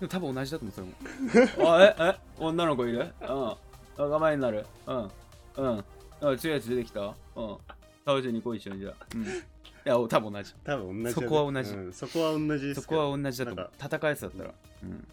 [0.00, 1.70] でも多分同じだと思うそれも。
[1.72, 2.18] あええ？
[2.36, 3.12] 女の子いる？
[3.20, 3.54] うん。
[3.96, 4.66] 仲間になる？
[4.88, 4.96] うん。
[4.96, 5.84] うん。
[6.20, 7.14] あ強いやつ出てきた？
[7.36, 7.56] うん。
[8.04, 9.06] 倒しに来い一緒にじゃあ。
[9.14, 9.22] うん。
[9.22, 9.26] い
[9.84, 10.52] や多分同じ。
[10.64, 11.70] 多分同じだねそこは同じ。
[11.72, 11.92] うん。
[11.92, 13.00] そこは同じですそけど。
[13.00, 14.54] こは同じだと思なんう戦うやつだったら。
[14.82, 15.08] うん。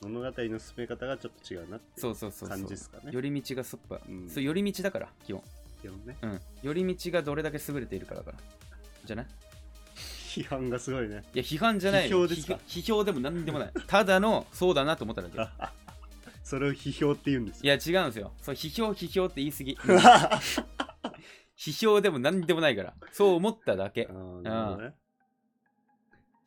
[0.00, 2.48] 物語の進め方がちょっと違うなっていそうそうそうそう。
[2.50, 3.10] 感じですかね。
[3.10, 4.30] 寄り道がそっぱ、うん。
[4.30, 5.42] そう寄り道だから基本。
[5.82, 6.16] 基本ね。
[6.22, 6.40] うん。
[6.62, 8.38] 寄り道がどれだけ優れているかだから。
[9.04, 9.26] じゃない？
[10.28, 11.22] 批判がすごいね。
[11.34, 12.10] いや批判じゃない。
[12.10, 12.54] よ批評ですか？
[12.68, 13.72] 批批評でも何でもない。
[13.86, 15.38] ただのそうだなと思っただけ。
[16.44, 18.32] それを批評って言うんですいよや違うんですよ。
[18.40, 19.78] そう批評批評って言い過ぎ。
[21.58, 22.94] 批評でも何でもないから。
[23.12, 24.06] そう思っただけ。
[24.06, 24.12] ね。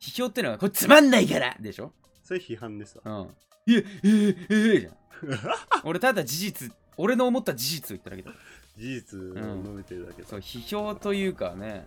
[0.00, 1.56] 批評ってのはこれつまんないから。
[1.60, 1.92] でしょ？
[2.24, 3.20] それ批判ですわ。
[3.22, 3.72] うん。
[3.72, 4.96] いえええええじゃん。
[5.84, 8.32] 俺ただ事実俺の思った事実を言っただけだ。
[8.76, 10.28] 事実を述べてるだけだ。
[10.28, 11.86] そう批評というかね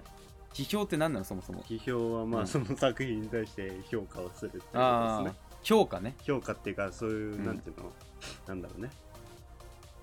[0.55, 1.25] 批評って何なの？
[1.25, 1.61] そもそも。
[1.63, 2.43] 批評はまうん。
[2.43, 5.39] あその作品に対して評価をするってことああですね。
[5.63, 6.15] 評価ね。
[6.23, 7.91] 評価っていうかそういううんなんていうの？
[8.47, 8.89] なんだろうね。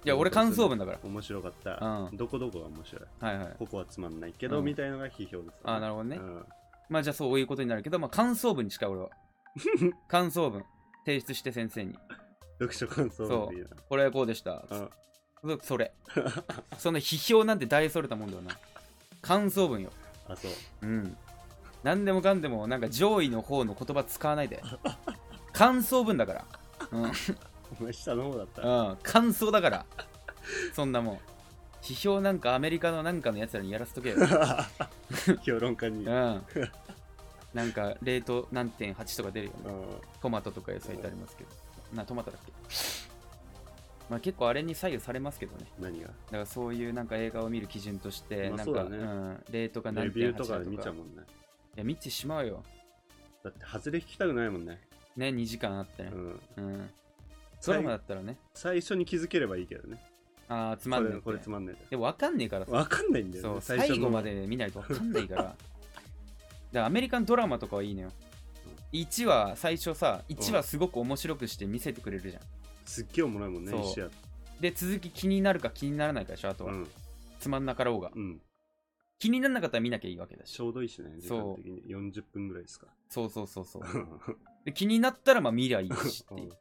[0.05, 0.99] いや俺感想文だから。
[1.03, 1.79] 面白かった。
[2.11, 2.17] うん。
[2.17, 3.03] どこどこが面白い。
[3.21, 3.57] はいはい。
[3.59, 4.65] ここはつまんないけどうん。
[4.67, 5.51] みたいのが批評ですよね。
[5.65, 6.17] あーなるほどね。
[6.17, 6.47] うん。
[6.91, 9.11] まあじゃあそういうことになるけど、まあ、感想文に近い俺は。
[10.09, 10.63] 感想文。
[11.07, 11.97] 提出して先生に。
[12.59, 13.71] 読書感想文っていう。
[13.89, 14.67] これはこうでした。
[14.71, 14.91] な
[15.45, 15.59] うん。
[15.61, 15.93] そそれ。
[16.79, 18.57] そんな批評なんて大それたもんではない。
[19.23, 19.91] 感想文よ
[20.33, 20.51] あそう。
[20.83, 21.17] うん。
[21.83, 24.63] 何でもかんでもなんか上位の方の言葉使わないで。
[25.53, 26.45] 感想文だから。
[26.91, 27.13] うん、
[27.81, 29.87] お前下の方だったうん、感想だから。
[30.75, 31.19] そんなもん。
[31.83, 34.17] 批評なんかアメリカのなんかのやつらにやらせとけよ。
[35.45, 36.05] 評論家に。
[36.05, 36.47] うん。
[37.53, 39.59] なんか冷凍何点8とか出るよね。
[39.67, 40.01] うん。
[40.21, 41.51] トマトとか野菜ってありますけど。
[41.95, 43.12] なトマトだっけ？
[44.13, 45.65] まあ結構あれに左右されますけどね。
[45.81, 46.09] 何が？
[46.09, 48.99] だからそういうなんか映画を見る基準として、なんか、うだね。
[48.99, 50.85] ん、レートが何レビューとかで点8だとか。
[50.85, 51.23] 見ちゃうもんね。
[51.77, 52.63] いや見てしまうよ。
[53.43, 54.79] だって外れ引きたくないもんね。
[55.17, 56.11] ね2時間あってね。
[56.13, 56.41] うん。
[56.57, 56.91] うん、
[57.65, 58.37] ドラマだったらね。
[58.53, 59.99] 最初に気づければいいけどね。
[60.47, 61.23] ああつまんねえって。
[61.23, 62.73] これつまんないでも分かんねえからさ。
[62.73, 65.43] わかんないんだよそうね最後まで見ないと分かんないから。
[65.49, 65.57] だか
[66.73, 68.13] らアメリカンドラマとかはいいのよ。
[68.93, 72.43] 1話最初さ1話すごく面白くして見せてくれるじゃん
[72.85, 73.81] すっげえおもろいもんねそう。
[73.83, 74.11] 一試合
[74.61, 76.89] で続き気になるか気にならないかでしょあとは、うん。
[77.41, 78.11] つまんなかろうが。
[78.15, 78.41] うん。
[79.19, 80.53] 気にならなかったら見なきゃいいわけだし。
[80.53, 81.83] ちょうどいいしね時そう間的に。
[81.95, 82.87] 40分ぐらいですか。
[83.09, 83.83] そうそうそうそう。
[84.65, 86.51] で気になったらまあ見りゃいいしっていう。
[86.51, 86.57] だ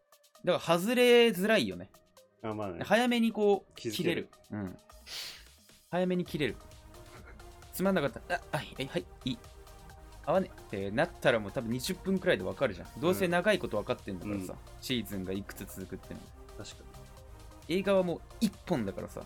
[0.59, 1.89] から外れづらいよね。
[2.41, 2.83] あまあね。
[2.83, 3.97] 早めにこう気づける。
[3.97, 4.29] 切れる。
[4.51, 4.77] うん。
[5.89, 6.55] 早めに切れる。
[7.73, 9.37] つまんなかったらあはいはいはいいい
[10.25, 12.87] 合わねえってなったらもう多分20分くらいで分かるじゃん。
[12.99, 14.59] どうせ長いこと分かってんだからさ、うん。
[14.79, 16.19] シーズンがいくつ続くっての。
[16.57, 16.75] 確か
[17.67, 19.21] 映画はもう1本だからさ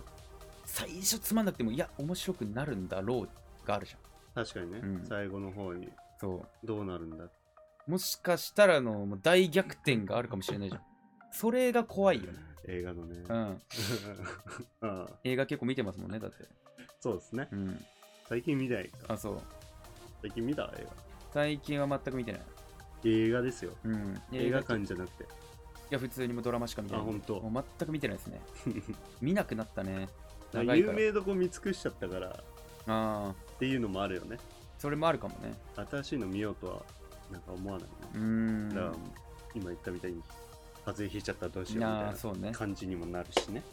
[0.65, 3.27] 最初つまんなくてもいや面白くなるんだろ
[3.63, 3.99] うがあるじゃん。
[4.41, 5.05] に確かにね、うん。
[5.07, 7.25] 最後の方にそどうなるんだ。
[7.25, 7.31] う
[7.87, 10.81] もしかしたらのもう大逆転があるかもしれないじゃん。
[11.31, 12.39] それが怖いよね。
[12.67, 13.35] 映画のね、うん。
[13.35, 13.57] あ
[14.81, 16.37] あ映画結構見てますもんねだって。
[16.99, 17.47] そうですね。
[17.51, 17.85] うん。
[18.27, 19.13] 最近見ないか。
[19.13, 19.41] あそう
[20.21, 20.87] 最近見た映
[21.33, 22.41] 最近は全く見てない。
[23.03, 23.71] 画映画ですよ。
[23.83, 24.21] うん。
[24.31, 25.25] 映画い館じゃなくて。
[25.89, 27.03] や普通にもうドラマしか見てない。
[27.03, 27.39] あ本当。
[27.39, 28.41] もう全く見てないですね。
[29.21, 30.09] 見なくなったね。
[30.53, 30.99] まあ長いから。
[30.99, 32.27] 有名どこ見尽くしちゃったから。
[32.29, 32.31] っ
[32.87, 33.29] あ。
[33.29, 34.37] あていうのもあるよね。
[34.77, 35.53] それもあるかもね。
[35.75, 36.81] 新しいの見ようとは
[37.31, 37.95] なんか思わないね。
[38.13, 38.69] うーん。
[38.69, 38.93] だから、
[39.53, 40.23] 今言ったみたいに、
[40.85, 42.51] 風邪ひいちゃったらどうしようみたいああそうね。
[42.51, 43.63] な感じにもなるしね。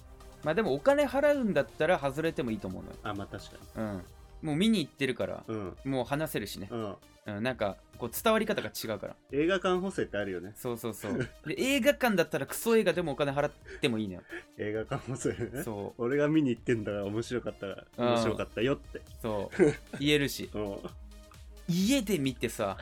[0.44, 2.96] まあでもお金払うんだったら外れてもいいと思うのよ。
[3.02, 4.04] あ、まあ確かうん
[4.42, 5.54] もう見に行ってるからに。
[5.54, 5.76] うん。
[5.84, 6.96] もう話せるしね、うん。
[7.24, 10.52] うん、なんかこう伝わり方が違うから映画館補正ってあるよね。
[10.56, 14.22] そうそうそう で映画館だったらクソ映画でもお金払ってもいいのよ
[14.58, 15.62] 映画館補正ね。
[15.62, 19.00] そう俺が見に行ってんだから面白かったから、うん面白かったよって。
[19.20, 19.62] そう
[20.00, 20.78] 言えるしうん。
[21.68, 22.76] 家で見てさ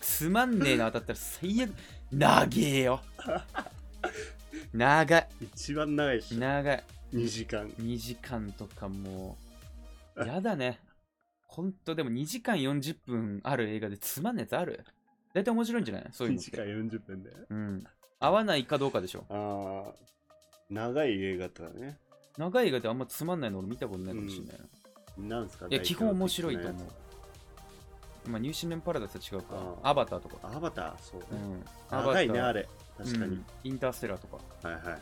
[0.00, 1.70] つまんねえの当たったら最悪
[2.10, 3.02] 長えよ
[4.72, 7.68] 長い一番長いし、長い2時間。
[7.70, 9.47] 2時間とかもう
[10.26, 10.80] やだね。
[11.46, 14.84] ほんとでも2時間40分ある映画でつまんねえやつある？
[15.34, 16.06] 大体面白いんじゃない？
[16.12, 16.50] そういう2のって。
[16.50, 17.30] 時間40分で。
[17.50, 17.84] うん。
[18.20, 19.24] 合わないかどうかでしょ。
[19.30, 19.94] ああ、
[20.70, 21.98] 長い映画とかね。
[22.36, 24.58] 長い映画であんまつまんないの俺見たことないかもしれない
[25.28, 25.66] な、なんすか？
[25.68, 28.30] いや基本面白いと思う。
[28.30, 29.56] まあニューシーメンパラダイスは違うか。
[29.82, 30.50] あアバターとか。
[30.54, 31.40] アバター、そううね。
[31.40, 31.64] ん。
[31.90, 32.44] 長いね、アバター。
[32.48, 32.68] あれ。
[32.98, 33.24] 確かに。
[33.24, 33.44] うん。
[33.64, 34.36] インターステラーとか。
[34.68, 35.00] はいはいはい。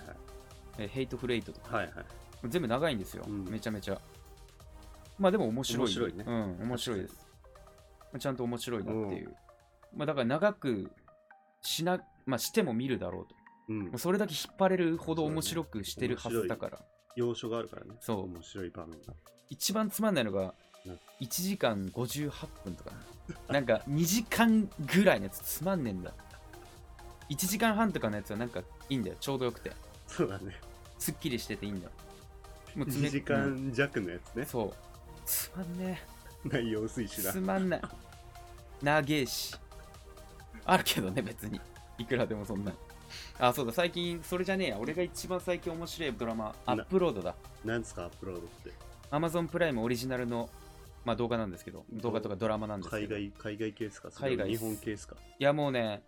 [0.79, 1.77] えヘイトフレイトとか。
[1.79, 2.05] はいはい。
[2.49, 3.45] 全部長いんですよ、うん。
[3.47, 4.01] めちゃめちゃ
[5.19, 5.87] まあでも面白い。
[5.87, 6.25] 面白いね。
[6.27, 7.01] うん面白い。
[7.01, 7.15] です
[8.13, 9.35] まあちゃんと面白いなっていう、
[9.95, 10.91] まあだから長く
[11.63, 13.35] しなまあしても見るだろうと。
[13.69, 13.79] うん。
[13.87, 13.99] もう。
[13.99, 16.79] それだけ引っ張れるほど面白くしてるはずだから。
[17.17, 17.95] 要所があるからね。
[18.01, 18.25] そう。
[18.25, 19.15] 面白い場面が。
[19.49, 21.01] 一番つまんないのがうん。
[21.21, 22.31] 1時間58
[22.65, 22.91] 分とか
[23.49, 23.61] な。
[23.61, 26.13] んか2時間ぐらいのやつつまんねえんだ。
[27.31, 29.17] 1時間半とかのやつはなんかいいんだよ。
[29.19, 29.73] ちょうどよくて。
[30.07, 30.61] そうだね。
[30.99, 31.93] すっきりしてていいんだよ。
[32.77, 34.45] もう1時うん間弱のやつね。
[34.45, 34.96] そう
[35.27, 36.01] つまんね
[36.45, 37.31] 内容薄いしな。
[37.31, 37.41] えつ。
[37.41, 37.81] まんない。
[38.83, 39.55] 長えし。
[40.65, 41.61] あるけどね別に。
[41.99, 42.73] いくらでもそんな。
[43.39, 44.79] あそうだ最近それじゃねえや。
[44.79, 47.35] 俺が一番最近面白いドラマアップロードだ。
[47.65, 48.73] なんですか、アップロードって
[49.11, 50.49] ？Amazon プライムオリジナルの、
[51.05, 51.85] まあ、動画なんですけど。
[51.93, 53.17] 動画とかドラマなんですけど。
[53.17, 54.11] い海外、海外系ですか？
[54.11, 55.17] 海外日本系ですか？
[55.39, 56.03] やもうね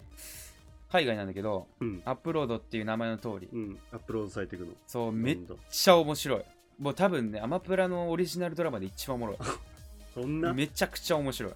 [0.90, 2.02] 海外なんだけどうん。
[2.04, 3.48] アップロードっていう名前の通り。
[3.52, 3.78] うん。
[3.92, 4.72] アップロードされていくの。
[4.86, 5.38] そうめっ
[5.70, 6.44] ちゃ面白い
[6.78, 9.38] もう多分ねアマプラのオリジナルドラマで一番おもろ
[10.14, 10.50] そんな？
[10.50, 11.52] いめちゃくちゃ面白い。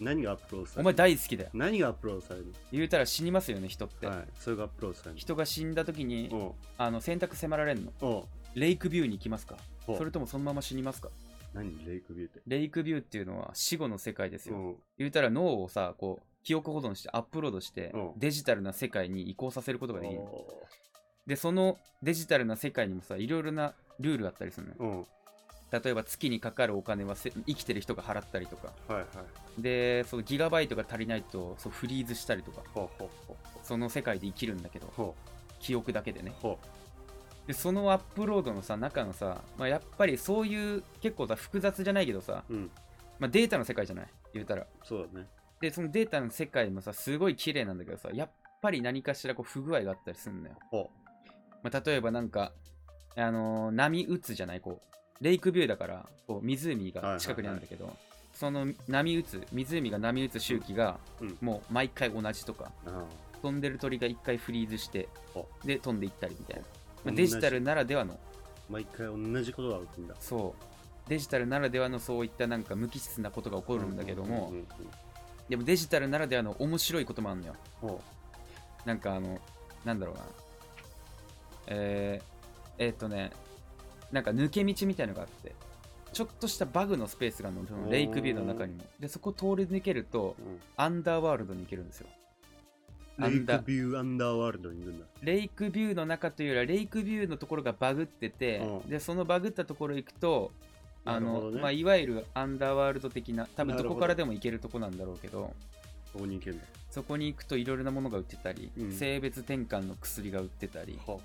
[0.00, 0.80] 何がアップロードされる？
[0.80, 1.50] お前大好きだよ。
[1.54, 2.52] 何がアップロードされる？
[2.72, 4.24] 言うたら死にますよね人って、のはい。
[4.38, 5.18] それがアップロードされる。
[5.18, 6.54] 人が死んだ時にの。
[6.78, 8.28] あの選択迫られるの。
[8.54, 9.56] レイクビューに行きますか？
[9.86, 11.08] それともそのまま死にますか？
[11.54, 12.40] 何レイクビューって？
[12.46, 14.58] レイクビューっていうのは死後の世界ですよ、う。
[14.70, 14.76] ん。
[14.98, 17.98] 言うたら脳をさこう記憶保存してアップロードしてう。
[17.98, 20.20] んデジタルな世界に移行させることができる。
[21.26, 25.06] でそのデジタルな世界にもさいろいろなルールあったりするのよーうん。
[25.82, 29.04] 例えば月にかかるお金はせ生きてる人が払ったりとかはいは
[29.58, 29.62] い。
[29.62, 32.62] でそのギガバイトが足りないとそうフリーズしたりとか
[33.62, 35.14] その世界で生きるんだけどほ
[35.60, 36.34] 記憶だけでね
[37.46, 42.52] でそのアップロードのさ中のさ、まあ、やっぱりそういう結構さ複雑じゃないけどさ、う。
[42.52, 42.70] うん。
[43.18, 44.06] まあ、データの世界じゃない？
[44.34, 45.26] 言うたらそうだね。
[45.60, 50.90] でそのデータの世界もさすごい綺麗なんだけどさやっぱり何かしらこう不具合があったりするんだよ、ほ
[51.62, 52.52] まあ、例えばなんか
[53.16, 54.80] あのー波打つじゃないこ
[55.20, 57.96] うレイクビューだからこう湖が近くにあるんだけど、
[58.34, 61.36] その波打つ湖が波打つ周期がうん。
[61.40, 62.72] もう毎回同じとか
[63.40, 66.66] 飛んでる鳥が一回フリーズしてほで飛んでいったりみたいな、
[67.04, 68.18] まあ、デジタルならではの。
[68.70, 70.14] 毎回同じことが起きるんだ。
[70.18, 71.08] そう。
[71.08, 74.52] デジタルならではのそういったなんか無機質なことが起こるんだけども、
[75.48, 77.54] でもデジタルならではの面白いこともあるのよ。
[77.80, 78.00] ほ
[78.86, 79.38] なんかあの
[79.84, 80.22] なんだろうな。
[81.66, 82.24] えー、
[82.82, 83.30] えーっとね
[84.10, 85.54] なんか抜け道みたいのがあって
[86.12, 88.82] ちょっとしたバグのスペースがあるのそのレイクビューの中にも。
[89.00, 90.42] でそこ通り抜けるとう。
[90.42, 90.60] うん。
[90.76, 92.08] アンダーワールドに行けるんですよ。
[93.18, 95.06] アレインダクビューアンダーワールドにいるんだ。
[95.22, 98.90] レイクビューの中というよりはレイクビューのところがバグってて、うん。
[98.90, 100.52] でそのバグったところ行くと
[101.06, 101.62] あの、なるほどね。
[101.62, 103.82] まあ、いわゆるアンダーワールド的な多分ど。
[103.82, 105.54] どこからでも行けるとこなんだろうけど
[106.12, 106.66] ここに行けるんだ。
[106.90, 108.92] そこに行くといろいろなものが売ってたり、うん。
[108.92, 111.22] 性別転換の薬が売ってたりほ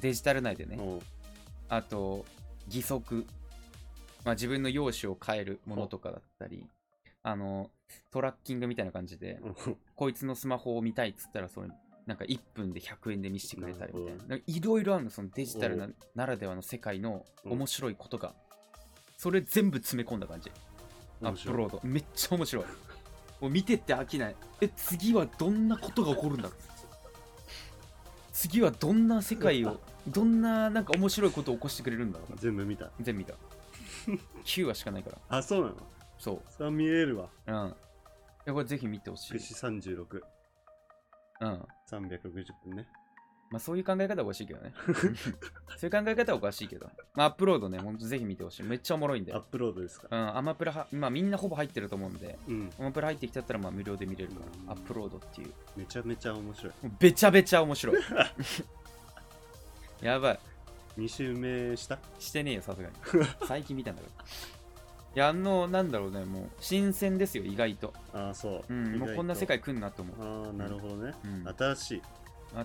[0.00, 1.06] デジタル内でね、うほう
[1.68, 2.24] あと
[2.66, 3.26] 義足、
[4.24, 6.66] まあ、自分の容姿を変えるものとかだったり。
[7.22, 7.70] あの
[8.10, 9.76] トラッキングみたいな感じで、うん。
[9.94, 11.68] こいつのスマホを見たいっつったらそれ
[12.06, 14.36] なんか1分で100円で見せてくれたりみたいな。
[14.44, 17.52] いろいろあるのそのデジタルなおならではの世界のうん。
[17.52, 18.34] 面白いことが、
[19.16, 20.50] それ全部詰め込んだ感じ。
[21.22, 21.80] アップロード。
[21.84, 22.64] めっちゃ面白い。
[23.40, 24.36] もう見てって飽きない。
[24.60, 26.71] え次はどんなことが起こるんだろう
[28.32, 32.36] 次はどんな世界をどんななんか面白いことを起こしてくれるんだろう。
[32.38, 32.90] 全部見た。
[33.00, 33.34] 全部見た。
[34.44, 35.18] 9話しかないから。
[35.38, 35.76] あ、そうなの？
[36.18, 37.28] そそれは見れるわ。
[37.46, 37.68] ううん。
[37.68, 37.72] い
[38.46, 39.32] やこれぜひ見てほしい。
[39.34, 40.20] 串36、
[41.40, 41.66] うん。
[41.90, 42.88] 360分ね。
[43.52, 44.72] まあそういう考え方はおかしいけどね。
[45.76, 46.86] そういう考え方はおかしいけど。
[47.14, 48.62] まあアップロードね、ほんとぜひ見てほしい。
[48.62, 49.34] めっちゃおもろいんで。
[49.34, 50.08] アップロードですか？
[50.10, 55.52] うん、アマプラは、今みんなほぼ入ってると思うんで、うんアマプラ入ってきちゃったらまあ無料で見れるから、うんアップロードっていう。
[55.76, 57.96] めちゃめちゃ面白いべちゃべちゃ面白い。
[60.00, 60.38] やばい。
[60.98, 61.98] 2周目した？
[62.18, 62.94] してねえよ、さすがに。
[63.46, 64.24] 最近見たんだから。
[65.14, 67.92] いや、あの、なんだろうね、もう、新鮮ですよ、意外と。
[68.14, 70.46] ああそう、うん、もうこんな世界来んなと思う。
[70.46, 72.02] ああなるほどね、うん新しい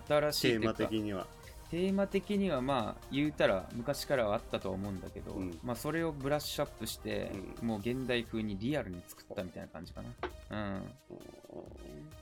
[0.07, 1.27] 新しいテーマ的には。
[1.69, 5.59] テーマ的にはまあ言うたら昔からはあったとは思うんだけど、うん。
[5.63, 10.01] まあそれをブラッシュアップして、もう現代風にリアルに作ったみたいな感じか
[10.49, 10.81] な。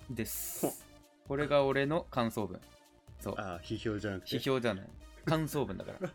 [0.09, 0.15] うん。
[0.15, 0.85] です。
[1.27, 2.59] これが俺の感想文。
[3.19, 3.35] そう。
[3.37, 4.37] ああ批評じゃなくて。
[4.37, 4.85] 批評じゃない。
[5.25, 6.09] 感想文だから。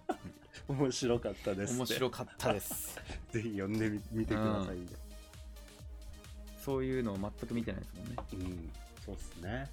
[0.68, 2.98] 面白かったです面白かったです。
[3.30, 4.86] ぜひ読んでみ見てくださいね。
[6.60, 8.16] そういうのを全く見てないですもんね。
[8.32, 8.70] うん、
[9.04, 9.70] そうっすね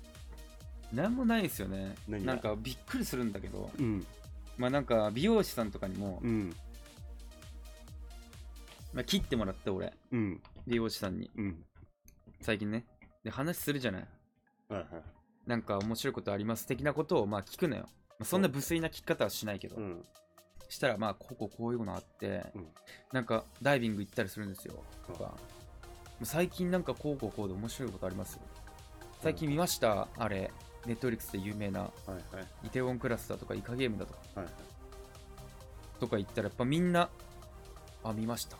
[0.93, 1.95] なんもないですよね。
[2.07, 2.33] 何が？
[2.33, 3.69] なんかびっくりするんだけど。
[3.77, 4.05] うん。
[4.57, 6.55] まあなんか美容師さんとかにも、うん。
[8.93, 9.93] まあ、切ってもらって俺。
[10.11, 10.41] うん。
[10.65, 11.29] 美容師さんに。
[11.35, 11.63] うん。
[12.41, 12.85] 最近ね。
[13.23, 14.07] で話するじゃない。
[14.69, 14.87] はいはい。
[15.45, 17.83] なんか面白いことあります的なことをまあ聞くのよ。
[18.11, 20.03] まあ、そんな無粋な聞き方はしないけど、うん。
[20.69, 22.67] したらまあこうこうこういうのあって、うん。
[23.11, 24.83] なんかダイビング行ったりするんですよ。
[25.05, 25.19] とうん。
[25.19, 25.35] か、
[26.23, 28.39] 最近なんかこうこうこうで面白いことあります？
[29.21, 30.07] 最近見ました？
[30.17, 30.51] あれ、
[30.87, 31.91] ネットフリックスで有名な
[32.63, 34.53] イテウォンクラスだとかイカゲームだとかはいはい
[35.99, 37.09] とか言ったらやっぱみんな、
[38.03, 38.57] あ、見ました。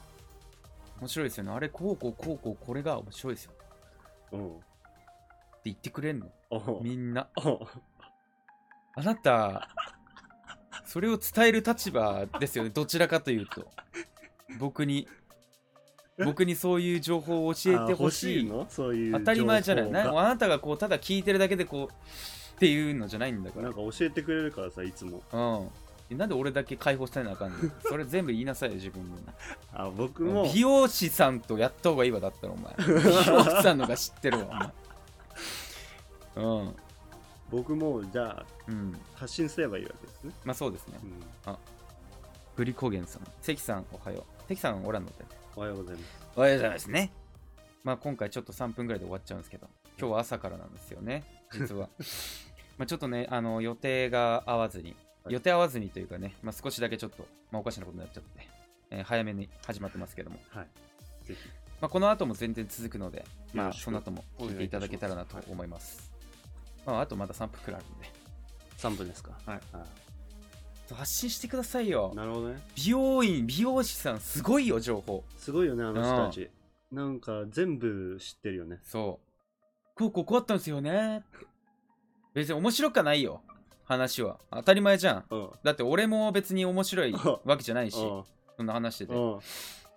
[0.99, 1.51] 面白いですよね。
[1.51, 3.51] あれこうこうこうこうこれが面白いですよ。
[3.53, 4.51] ってうん
[5.63, 6.27] 言ってくれんの。
[6.49, 7.27] おみんな。
[7.35, 7.67] お
[8.95, 9.69] あなた、
[10.85, 13.67] それを伝える立場ですよね、どちらかというと。
[14.57, 15.07] 僕に、
[16.25, 18.43] 僕にそういう情報を教えてほしい。
[18.43, 18.65] の？
[18.69, 19.91] そういう当たり前じゃない。
[19.91, 23.73] なあなたがこう、ただ聞いてるだけでこう、っていうのじゃないんだからなん。
[23.73, 25.21] か教えてくれるからさいつも
[26.09, 26.17] うん。
[26.17, 27.57] なんで俺だけ解放したいなあかんの？
[27.81, 29.11] それ全部言いなさいよ、自分に。
[29.73, 32.73] あ僕も美容師さんとやった方がいいわ、だったらお前。
[32.87, 34.73] 美容師さんのが知ってるわ、
[36.35, 36.47] お前。
[36.47, 36.75] うん。
[37.51, 38.99] 僕もじゃあうん。
[39.13, 40.97] 発信すればいいわけですね、まあそうですね
[41.45, 41.49] う。
[41.51, 41.55] ん、
[42.55, 43.21] グリコゲンさん。
[43.41, 44.43] 関さん、おはよう。
[44.47, 45.25] 関さん、おらんので。
[45.57, 46.27] おはようございます。
[46.35, 47.11] おはようございますね。
[47.83, 49.67] まあ今回ちょっと3分ぐらいで終わっちゃうんですけど、
[49.99, 51.89] 今日は朝からなんですよね、実は。
[52.77, 55.33] まあちょっとね、あの予定が合わずに、はい。
[55.33, 58.47] 予定合わずにというかね、まあ少しだけちょっと、まあおかしなことになっちゃって、
[58.91, 60.67] えー早めに始まってますけども、はい。
[61.25, 61.49] ぜひ。
[61.81, 66.11] まあこの後も全然続くので、まあその後も聞いていただけたらなと思います。
[66.85, 68.11] まああとまだ3分くらいあるんで、
[68.77, 69.31] 3分ですか。
[69.43, 69.61] はい
[70.95, 72.13] あ発信してくださいよ。
[72.15, 75.23] なるほどね美容院、美容師さん、すごいよ、情報。
[75.37, 76.49] すごいよねあの人たち
[76.91, 79.97] なんか全部知ってるよねそう。
[79.97, 81.23] こうこうこうあったんですよね。
[82.33, 83.41] 別に面白くはないよ。
[83.85, 84.37] 話は。
[84.51, 85.25] 当たり前じゃん。
[85.29, 88.23] うんだって俺も別に面白いわけじゃないし、うん
[88.57, 89.13] そんな話してて。
[89.13, 89.39] うん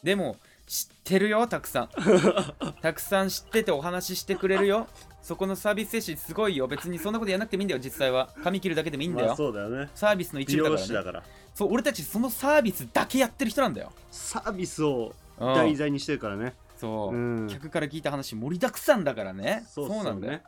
[0.03, 1.89] でも、知ってるよ、たくさん。
[2.81, 4.87] たくさん知っててお話ししてくれるよ。
[5.23, 6.67] そこのサービス精神すごいよ。
[6.67, 8.31] 別にそんなことやらなくてもいいんだよ、実際は。
[8.43, 9.29] 髪切るだけでもいいんだよ。
[9.29, 11.23] まあそうだよねサービスの一美部だから師だから
[11.55, 13.93] そう、俺たちそのサービスだけやってる人なんだよ。
[14.11, 19.65] サービスをうん題材にしてるからねそう、うん客から聞いた話盛りだくさんだからね。
[19.69, 20.33] そうっすよなんだよ。
[20.35, 20.43] ね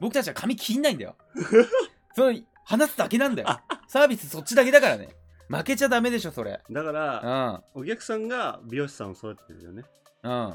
[0.00, 1.14] 僕たちは髪切んないんだよ。
[2.16, 3.60] その話すだけなんだよ。
[3.88, 5.10] サービスそっちだけだからね。
[5.48, 6.60] 負けちゃダメでしょ、それ。
[6.70, 7.64] だかうらん。
[7.74, 9.82] お客さんが美容師さんを育ててるよね
[10.22, 10.54] うん。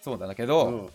[0.00, 0.90] そうだけど、うん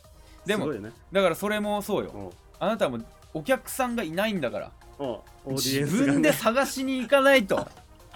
[0.45, 2.12] でもねだからそれもそうよ。
[2.13, 4.71] うんあなたはもうお客さんがいないんだから。
[4.99, 7.67] うんオーディ自分で探しに行かないと。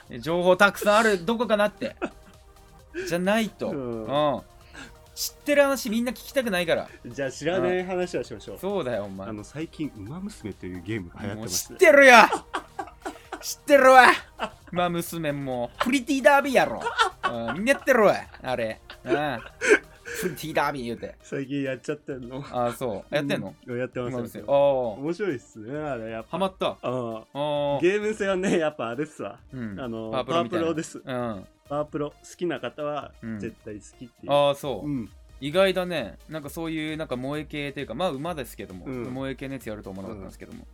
[0.20, 1.96] 情報たくさんある、どこかなって。
[3.08, 3.70] じゃないと。
[3.70, 4.42] ううんん。
[5.16, 6.88] 知ってる話みんな聞きたくないから。
[7.06, 9.34] じゃあ知らない話はしましょうそうだよ、お前あ。
[9.34, 12.14] の最近「ウマ娘」というゲームが流行ってます知ってるよ
[13.42, 14.08] 知ってるわ
[14.72, 16.82] まあ娘もプリティダービーやろ、
[17.24, 19.40] うん、みんなやってるわあれ、うん、
[20.36, 21.15] ティダービー言うて。
[21.21, 22.43] 最近やっちゃってんの。
[22.51, 23.15] ああそう。
[23.15, 24.23] やってんの、うんやってます馬よ。
[24.23, 26.30] 娘ああ面白いっすねあれやっぱ。
[26.32, 26.67] ハマった。
[26.67, 26.82] ああ
[27.82, 29.39] ゲーム性はねやっぱあれっすわ。
[29.54, 29.80] うん。
[29.80, 30.99] あのパワープロです。
[30.99, 31.04] うん。
[31.06, 33.39] パワープロ好きな方はうん。
[33.39, 34.32] 絶対好きっていう。
[34.32, 35.10] ああそう、うん。
[35.41, 36.17] 意外だね。
[36.30, 39.06] なんかそういうなんか萌え系というかまあ馬ですけども、うん。
[39.06, 40.67] 萌え系のやつやると思わなかったんですけども、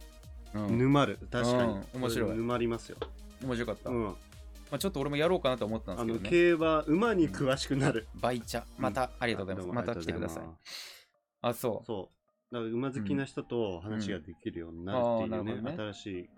[0.53, 0.77] うん。
[0.77, 1.17] 沼る。
[1.31, 1.73] 確かに。
[1.73, 2.01] うん。
[2.01, 2.35] 面白い。
[2.35, 2.97] 沼りますよ。
[3.43, 4.15] 面白かった、まうん
[4.71, 6.29] あ、ちょっと俺もやろうかなと思ったんであのすけどね。
[6.29, 8.07] 競馬馬に詳しくなる。
[8.15, 10.43] バイチャまたありがとうございます、また来てください。
[11.41, 11.85] あそう。
[11.85, 12.11] そ
[12.51, 12.53] う。
[12.53, 15.75] だから馬好きな人と話ができるようになるっていうねどね。
[15.77, 16.29] 新しい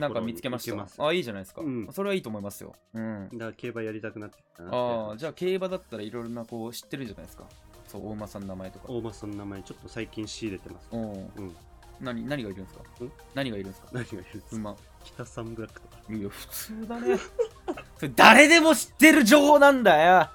[0.00, 1.06] なんか見つけました。
[1.06, 1.88] あ、いいじゃないですか、うん。
[1.92, 2.74] それはいいと思いますよ。
[2.94, 3.28] うん。
[3.32, 7.44] だから競馬やりたくなってきたなああ、じゃあ競馬だったらいろいろなこう知ってるじゃないですか。
[7.86, 8.86] そう、大馬さんの名前とか。
[8.88, 10.88] 大間さんの名前ちょっと最近仕入れてます。
[10.90, 11.12] うん。
[11.12, 11.56] うん。
[12.00, 13.04] 何何がいるんですか？
[13.04, 13.12] ん。
[13.34, 13.88] 何がいるんですか？
[13.92, 14.56] 何がいるんですか？
[14.56, 14.76] 馬。
[15.04, 15.96] 北サンブラックとか。
[16.12, 17.18] いや、普通だね。
[17.96, 20.30] それ誰でも知ってる情報なんだよ。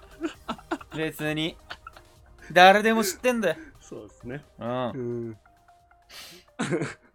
[0.95, 1.58] 別に。
[2.51, 3.55] 誰でも知ってんだよ。
[3.82, 4.43] そうですね。
[4.60, 4.89] うん。
[4.91, 4.97] う
[5.32, 5.38] ん。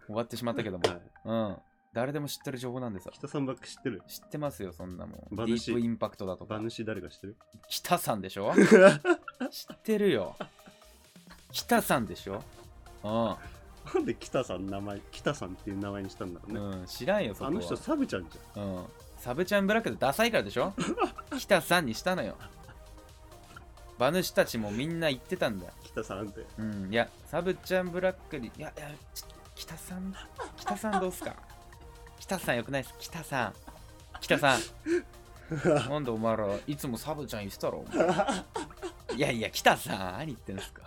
[0.07, 0.83] 終わってしまったけども。
[0.89, 1.01] はい。
[1.25, 1.57] うん。
[1.93, 3.11] 誰でも知ってる情報なんですよ。
[3.13, 4.01] 北サンブラック知ってる？
[4.07, 5.35] 知ってますよ、そんなもん。
[5.35, 6.65] デ馬主ィープインパクトだとか誰
[7.01, 7.37] か知ってる？
[7.69, 8.53] 北さんでしょ？
[9.49, 10.35] 知ってるよ。
[11.53, 12.43] 北さんでしょ？
[13.93, 16.59] なんで北さん名前、北さんっていう名前にしたんだろうね。
[16.59, 16.71] うん。
[16.81, 17.49] うん、知らんよ、そこは。
[17.51, 18.85] あの人サブちゃんじうん。
[19.17, 20.73] サブちゃんブラックでダサいからでしょ？
[21.37, 22.35] 北さんにしたのよ。
[23.97, 25.73] 馬主たちもみんな言ってたんだよ。
[25.77, 25.83] ゃん。
[25.85, 26.45] 北さんって。
[26.57, 26.91] うん。
[26.91, 29.23] いや、サブちゃんブラックに、いや、いや、ち
[29.55, 30.13] 北さん、
[30.57, 31.35] 北さんどうすか？
[32.19, 32.93] 北さんよくないっす。
[32.99, 33.53] 北さん。
[34.19, 34.59] 北さん。
[35.89, 37.85] なんでお前らいつもサブちゃん言ってたろ？
[39.15, 40.81] いやいや、北さん、何言ってんすか？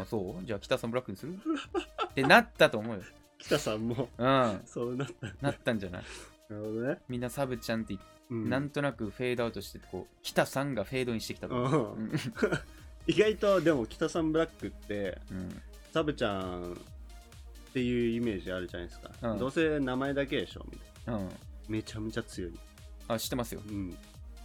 [0.00, 0.44] あ、そう？
[0.44, 1.34] じゃあ北さんブラックにする？
[2.08, 3.02] ってなったと思うよ。
[3.38, 4.60] 北さんもうん。
[4.66, 5.26] そうなった。
[5.40, 6.02] なったんじゃない？
[6.48, 6.98] なるほどね。
[7.08, 7.96] みんなサブちゃんって
[8.30, 11.98] うんなんとなくフェードアウトして、こう、北さんがフェードインしてきたとう思う。
[12.00, 12.12] ん
[13.06, 15.62] 意外とでも北さんブラックってうん。
[15.92, 16.76] サブちゃんっ
[17.74, 21.28] ていうイメージあるじゃないですか、うんどうせ名前だけでしょみたいなうん。
[21.68, 22.52] めちゃめちゃ強い
[23.08, 23.62] あ、知ってますよ。
[23.66, 23.96] うん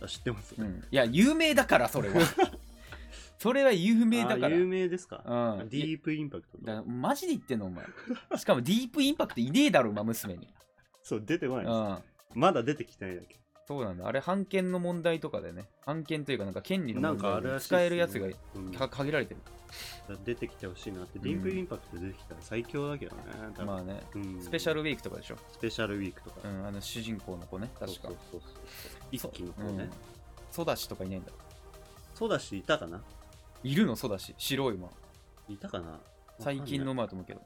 [0.02, 0.84] あ知ってます、うん。
[0.92, 2.16] いや、有名だから、それは。
[3.38, 4.48] それは有名だから。
[4.48, 7.86] あ有名ですか、うんディープインパクトだマジで言ってんの、お前。
[8.38, 10.48] しかも、ディープインパクトいねえだろ、馬娘に。
[11.04, 12.40] そう出てこないうです、ん。
[12.40, 13.36] まだ出てきてないだけ
[13.68, 14.08] そうなんだ。
[14.08, 15.66] あれ、判権の問題とかでね。
[15.86, 19.42] 判権というか、なんか権利のなん問題で使えるやつがうんか限られてる。
[20.24, 23.24] 出てきてほしいなって、ディープインパクト出てきたら最強だけどね
[23.66, 24.02] まあね。
[24.16, 25.38] うんスペシャルウィークとかでしょ。
[25.52, 28.12] スペシャルウィークとか、うん、あの主人公の子ね、確かそう。
[28.14, 28.62] そうそうそう
[29.12, 29.90] 一気の方ねうん
[30.50, 31.32] ソダシとかいないんだ。
[32.16, 33.02] そうだしいたかな？
[33.64, 34.34] いるのソダシ。
[34.38, 34.90] 白い馬。
[35.50, 36.00] いたかな？
[36.40, 37.42] 最近の馬だと思うけど。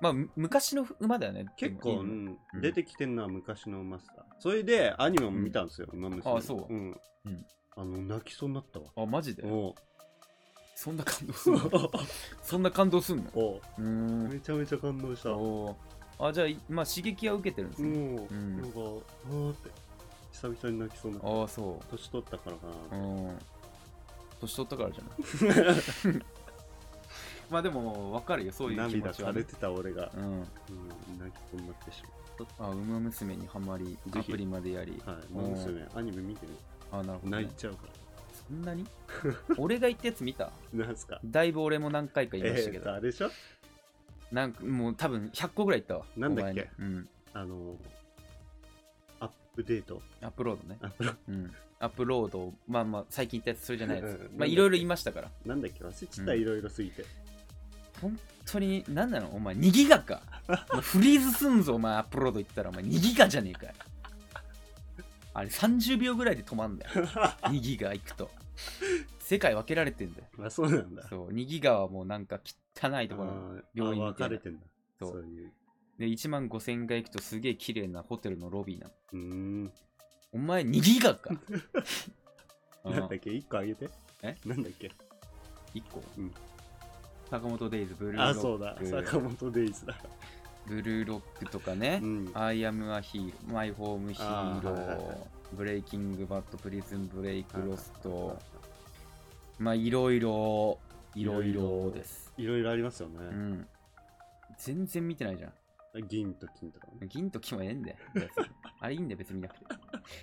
[0.00, 1.46] まあ、む昔の馬だよね。
[1.56, 2.60] 結構、でもいいのうんうん。
[2.60, 4.06] 出てきてるのは昔の馬さ
[4.40, 6.66] それでアニメも見たんですよ、馬娘あそう。
[6.72, 7.46] うん、うん。
[7.76, 8.86] あの泣きそうになったわ。
[8.96, 9.44] あ、マジで？
[9.44, 9.74] お
[10.74, 11.60] そんな感動すんの？
[12.42, 13.24] そんな感動すんの？
[13.34, 13.80] おう。
[13.80, 14.28] ーん。
[14.28, 15.28] めちゃめちゃ感動した。
[15.30, 17.96] もおーあ、じゃあい、まあ、刺激は受けてるんですう、ね。
[17.98, 18.16] ん。
[18.60, 19.70] なんかあーって。
[20.32, 21.40] 久々に泣きそうになった。
[21.40, 22.96] ああ、そ年取ったからかう。
[22.96, 22.98] な。
[22.98, 23.38] うん。
[24.42, 26.22] 年取ったからじゃない？
[27.50, 30.22] まあでも、わかるよ、そういう気涙持ちはね、垂れてた俺が、うん。
[30.24, 30.38] うん、
[31.18, 32.02] 泣きそうになってし
[32.58, 34.18] あ、馬娘にはまり、ぜひ。
[34.18, 35.02] アプリまでやり。
[35.04, 35.86] まうはい馬娘。
[35.94, 36.52] アニメ見てる？
[36.90, 37.42] あ、なるほど、ね。
[37.42, 37.56] 泣い。
[37.56, 37.80] ちゃうか
[38.48, 38.86] そんなに？
[39.58, 40.44] 俺が言ったやつ見た？
[40.74, 41.20] らなんすか？
[41.24, 43.30] だいぶ俺も何回か言いましたけえーど、とあれでしょ？
[44.32, 46.06] なんかもう多分100個ぐらい言ったわ。
[46.16, 46.70] なんだっけ？
[46.78, 46.96] お前に。
[46.96, 47.08] うん。
[47.34, 47.76] あのー
[49.20, 50.00] アップデート。
[50.22, 50.78] アップロードね。
[50.80, 51.52] アップロうん。
[51.82, 54.38] アップロード、まあまあ、最近言ったやつ、それじゃないやつうん。
[54.38, 55.28] まあ、いろいろ言いましたから。
[55.44, 57.04] なんだっけ忘れちゃったうんいろいろすぎて
[58.00, 59.28] 本当に、なんなの？
[59.34, 60.22] お前、2ギガか。
[60.48, 63.72] お 前フリーズすんぞ、お前、アップロード言ったら、お前、2ギガじゃねえかよ。
[65.34, 66.90] あれ、30秒ぐらいで止まんだよ。
[67.50, 68.30] 2ギガ行くと。
[69.18, 70.26] 世界分けられてんだよ。
[70.44, 72.38] あそうなんだそう、2ギガはもうなんか
[72.76, 74.66] 汚いところ病院あみたいな分かれてんだ
[75.00, 75.52] そうそういう
[75.98, 78.92] で、1万5000が行くとすげえ綺麗なホテルのロビーなの。
[79.12, 79.72] うーん
[80.32, 81.30] お前2ギガか。
[82.84, 83.88] う んなんだっけ？1個あげて
[84.22, 84.36] え？
[84.44, 84.90] なんだっけ
[85.74, 86.32] ？1個、うん
[87.30, 88.38] 坂本デイズ、ブルーロック。
[88.38, 89.96] あそうだ坂本デイズだ
[90.66, 92.06] ブルーロックとかねう。
[92.06, 95.18] ん I am a hero, My Home あ Hero、ーはいはいはい
[95.54, 98.38] ブレイキングバット、プリズンブレイク、ロスはいト。
[99.58, 100.78] まあ、いろいろ、
[101.14, 102.32] いろいろです。
[102.38, 103.68] いろいろありますよねうん。
[104.58, 105.52] 全然見てないじゃん。
[106.00, 107.96] 銀と金とかね銀と金はええんだよ。
[108.80, 109.64] あれいいんだよ、別に見なくて。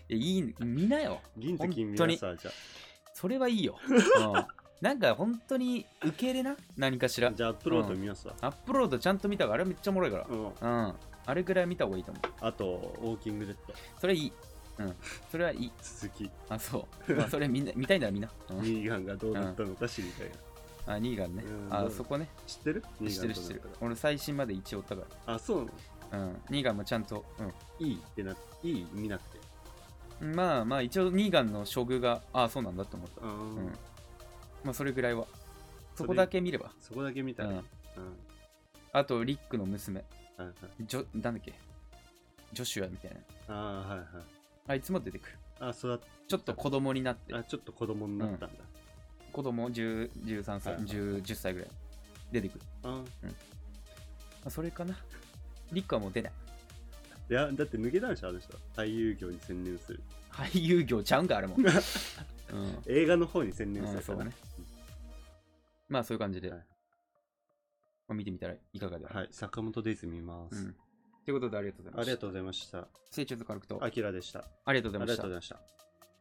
[0.09, 1.21] いや、いいん見なよ。
[1.37, 2.51] 銀と金見なさじゃ
[3.13, 3.77] それはいいよ。
[3.87, 4.45] うん、
[4.81, 6.55] なんか本当に受け入れな？
[6.77, 7.31] 何かしらあ。
[7.31, 10.25] じゃあアップロード見ますわアップロードちゃんと見たからあれめっちゃおもろいから。
[10.29, 10.47] うんう
[10.89, 10.93] ん。
[11.25, 12.23] あれぐらい見た方がいいと思う。
[12.41, 14.33] あとウォーキングデッドそれいい。
[14.79, 14.95] うん。
[15.29, 15.71] それはいい。
[15.81, 17.13] 続きあ、そう。
[17.13, 18.31] まあ、それみんな見たいならみんな。
[18.49, 20.35] うん、ニーガンがどうなったのか知りたいな
[20.93, 21.69] あ、ニーガンねう。
[21.69, 22.27] んあそこね。
[22.47, 22.83] 知ってる？
[23.07, 23.61] 知ってる知ってる。
[23.81, 25.71] 俺最新まで一応追ったかたかあそうなの？
[26.11, 26.17] ら。
[26.19, 26.41] うん。
[26.49, 27.23] ニーガンもちゃんと。
[27.79, 29.39] いいってないい見なくて
[30.21, 30.35] うん。
[30.35, 33.21] まあまあ、一応ニーガンの処遇が、ああ、そうなんだと思った。
[33.21, 33.65] あーうん。
[34.63, 35.25] まあ、それぐらいは。
[35.95, 36.71] そこだけ見れば。
[36.79, 37.63] そこだけ見たらうんうん
[38.91, 40.03] あと、リックの娘。
[40.37, 41.53] はいはいジョ、なんだっけ？
[42.53, 43.17] ジョシュアみたいな。
[43.49, 44.07] あーはいはい
[44.67, 45.37] あいつも出てくる。
[45.59, 48.47] あそうだちょっと子供になって、あちょっと子供になったんだ
[49.39, 51.69] 子供10 13歳、はいはい10 10歳ぐらい
[52.29, 52.61] 出てくる。
[52.83, 53.03] あま
[54.43, 54.97] あ、それかな。
[55.71, 56.31] リックはもう出ない。
[57.29, 58.33] いやだって抜けたんでしょ
[58.75, 61.55] 俳優業に専念する俳優業ちゃうんか、あれも。
[61.55, 61.65] うん。
[62.85, 64.33] 映画の方に専念すうん、るからそうね。
[65.87, 66.51] まあそういう感じで。
[66.51, 66.59] はい
[68.09, 69.11] まあ見てみたらいかがでは。
[69.13, 70.55] はい、坂本デイズ見ます。
[70.57, 70.73] うん。
[71.23, 72.01] ということでありがとうございました。
[72.01, 72.87] ありがとうございました。
[73.09, 74.43] 成長と軽くと、あきらでした。
[74.65, 75.59] ありがとうございましたありがとうござい。
[75.59, 75.88] ました。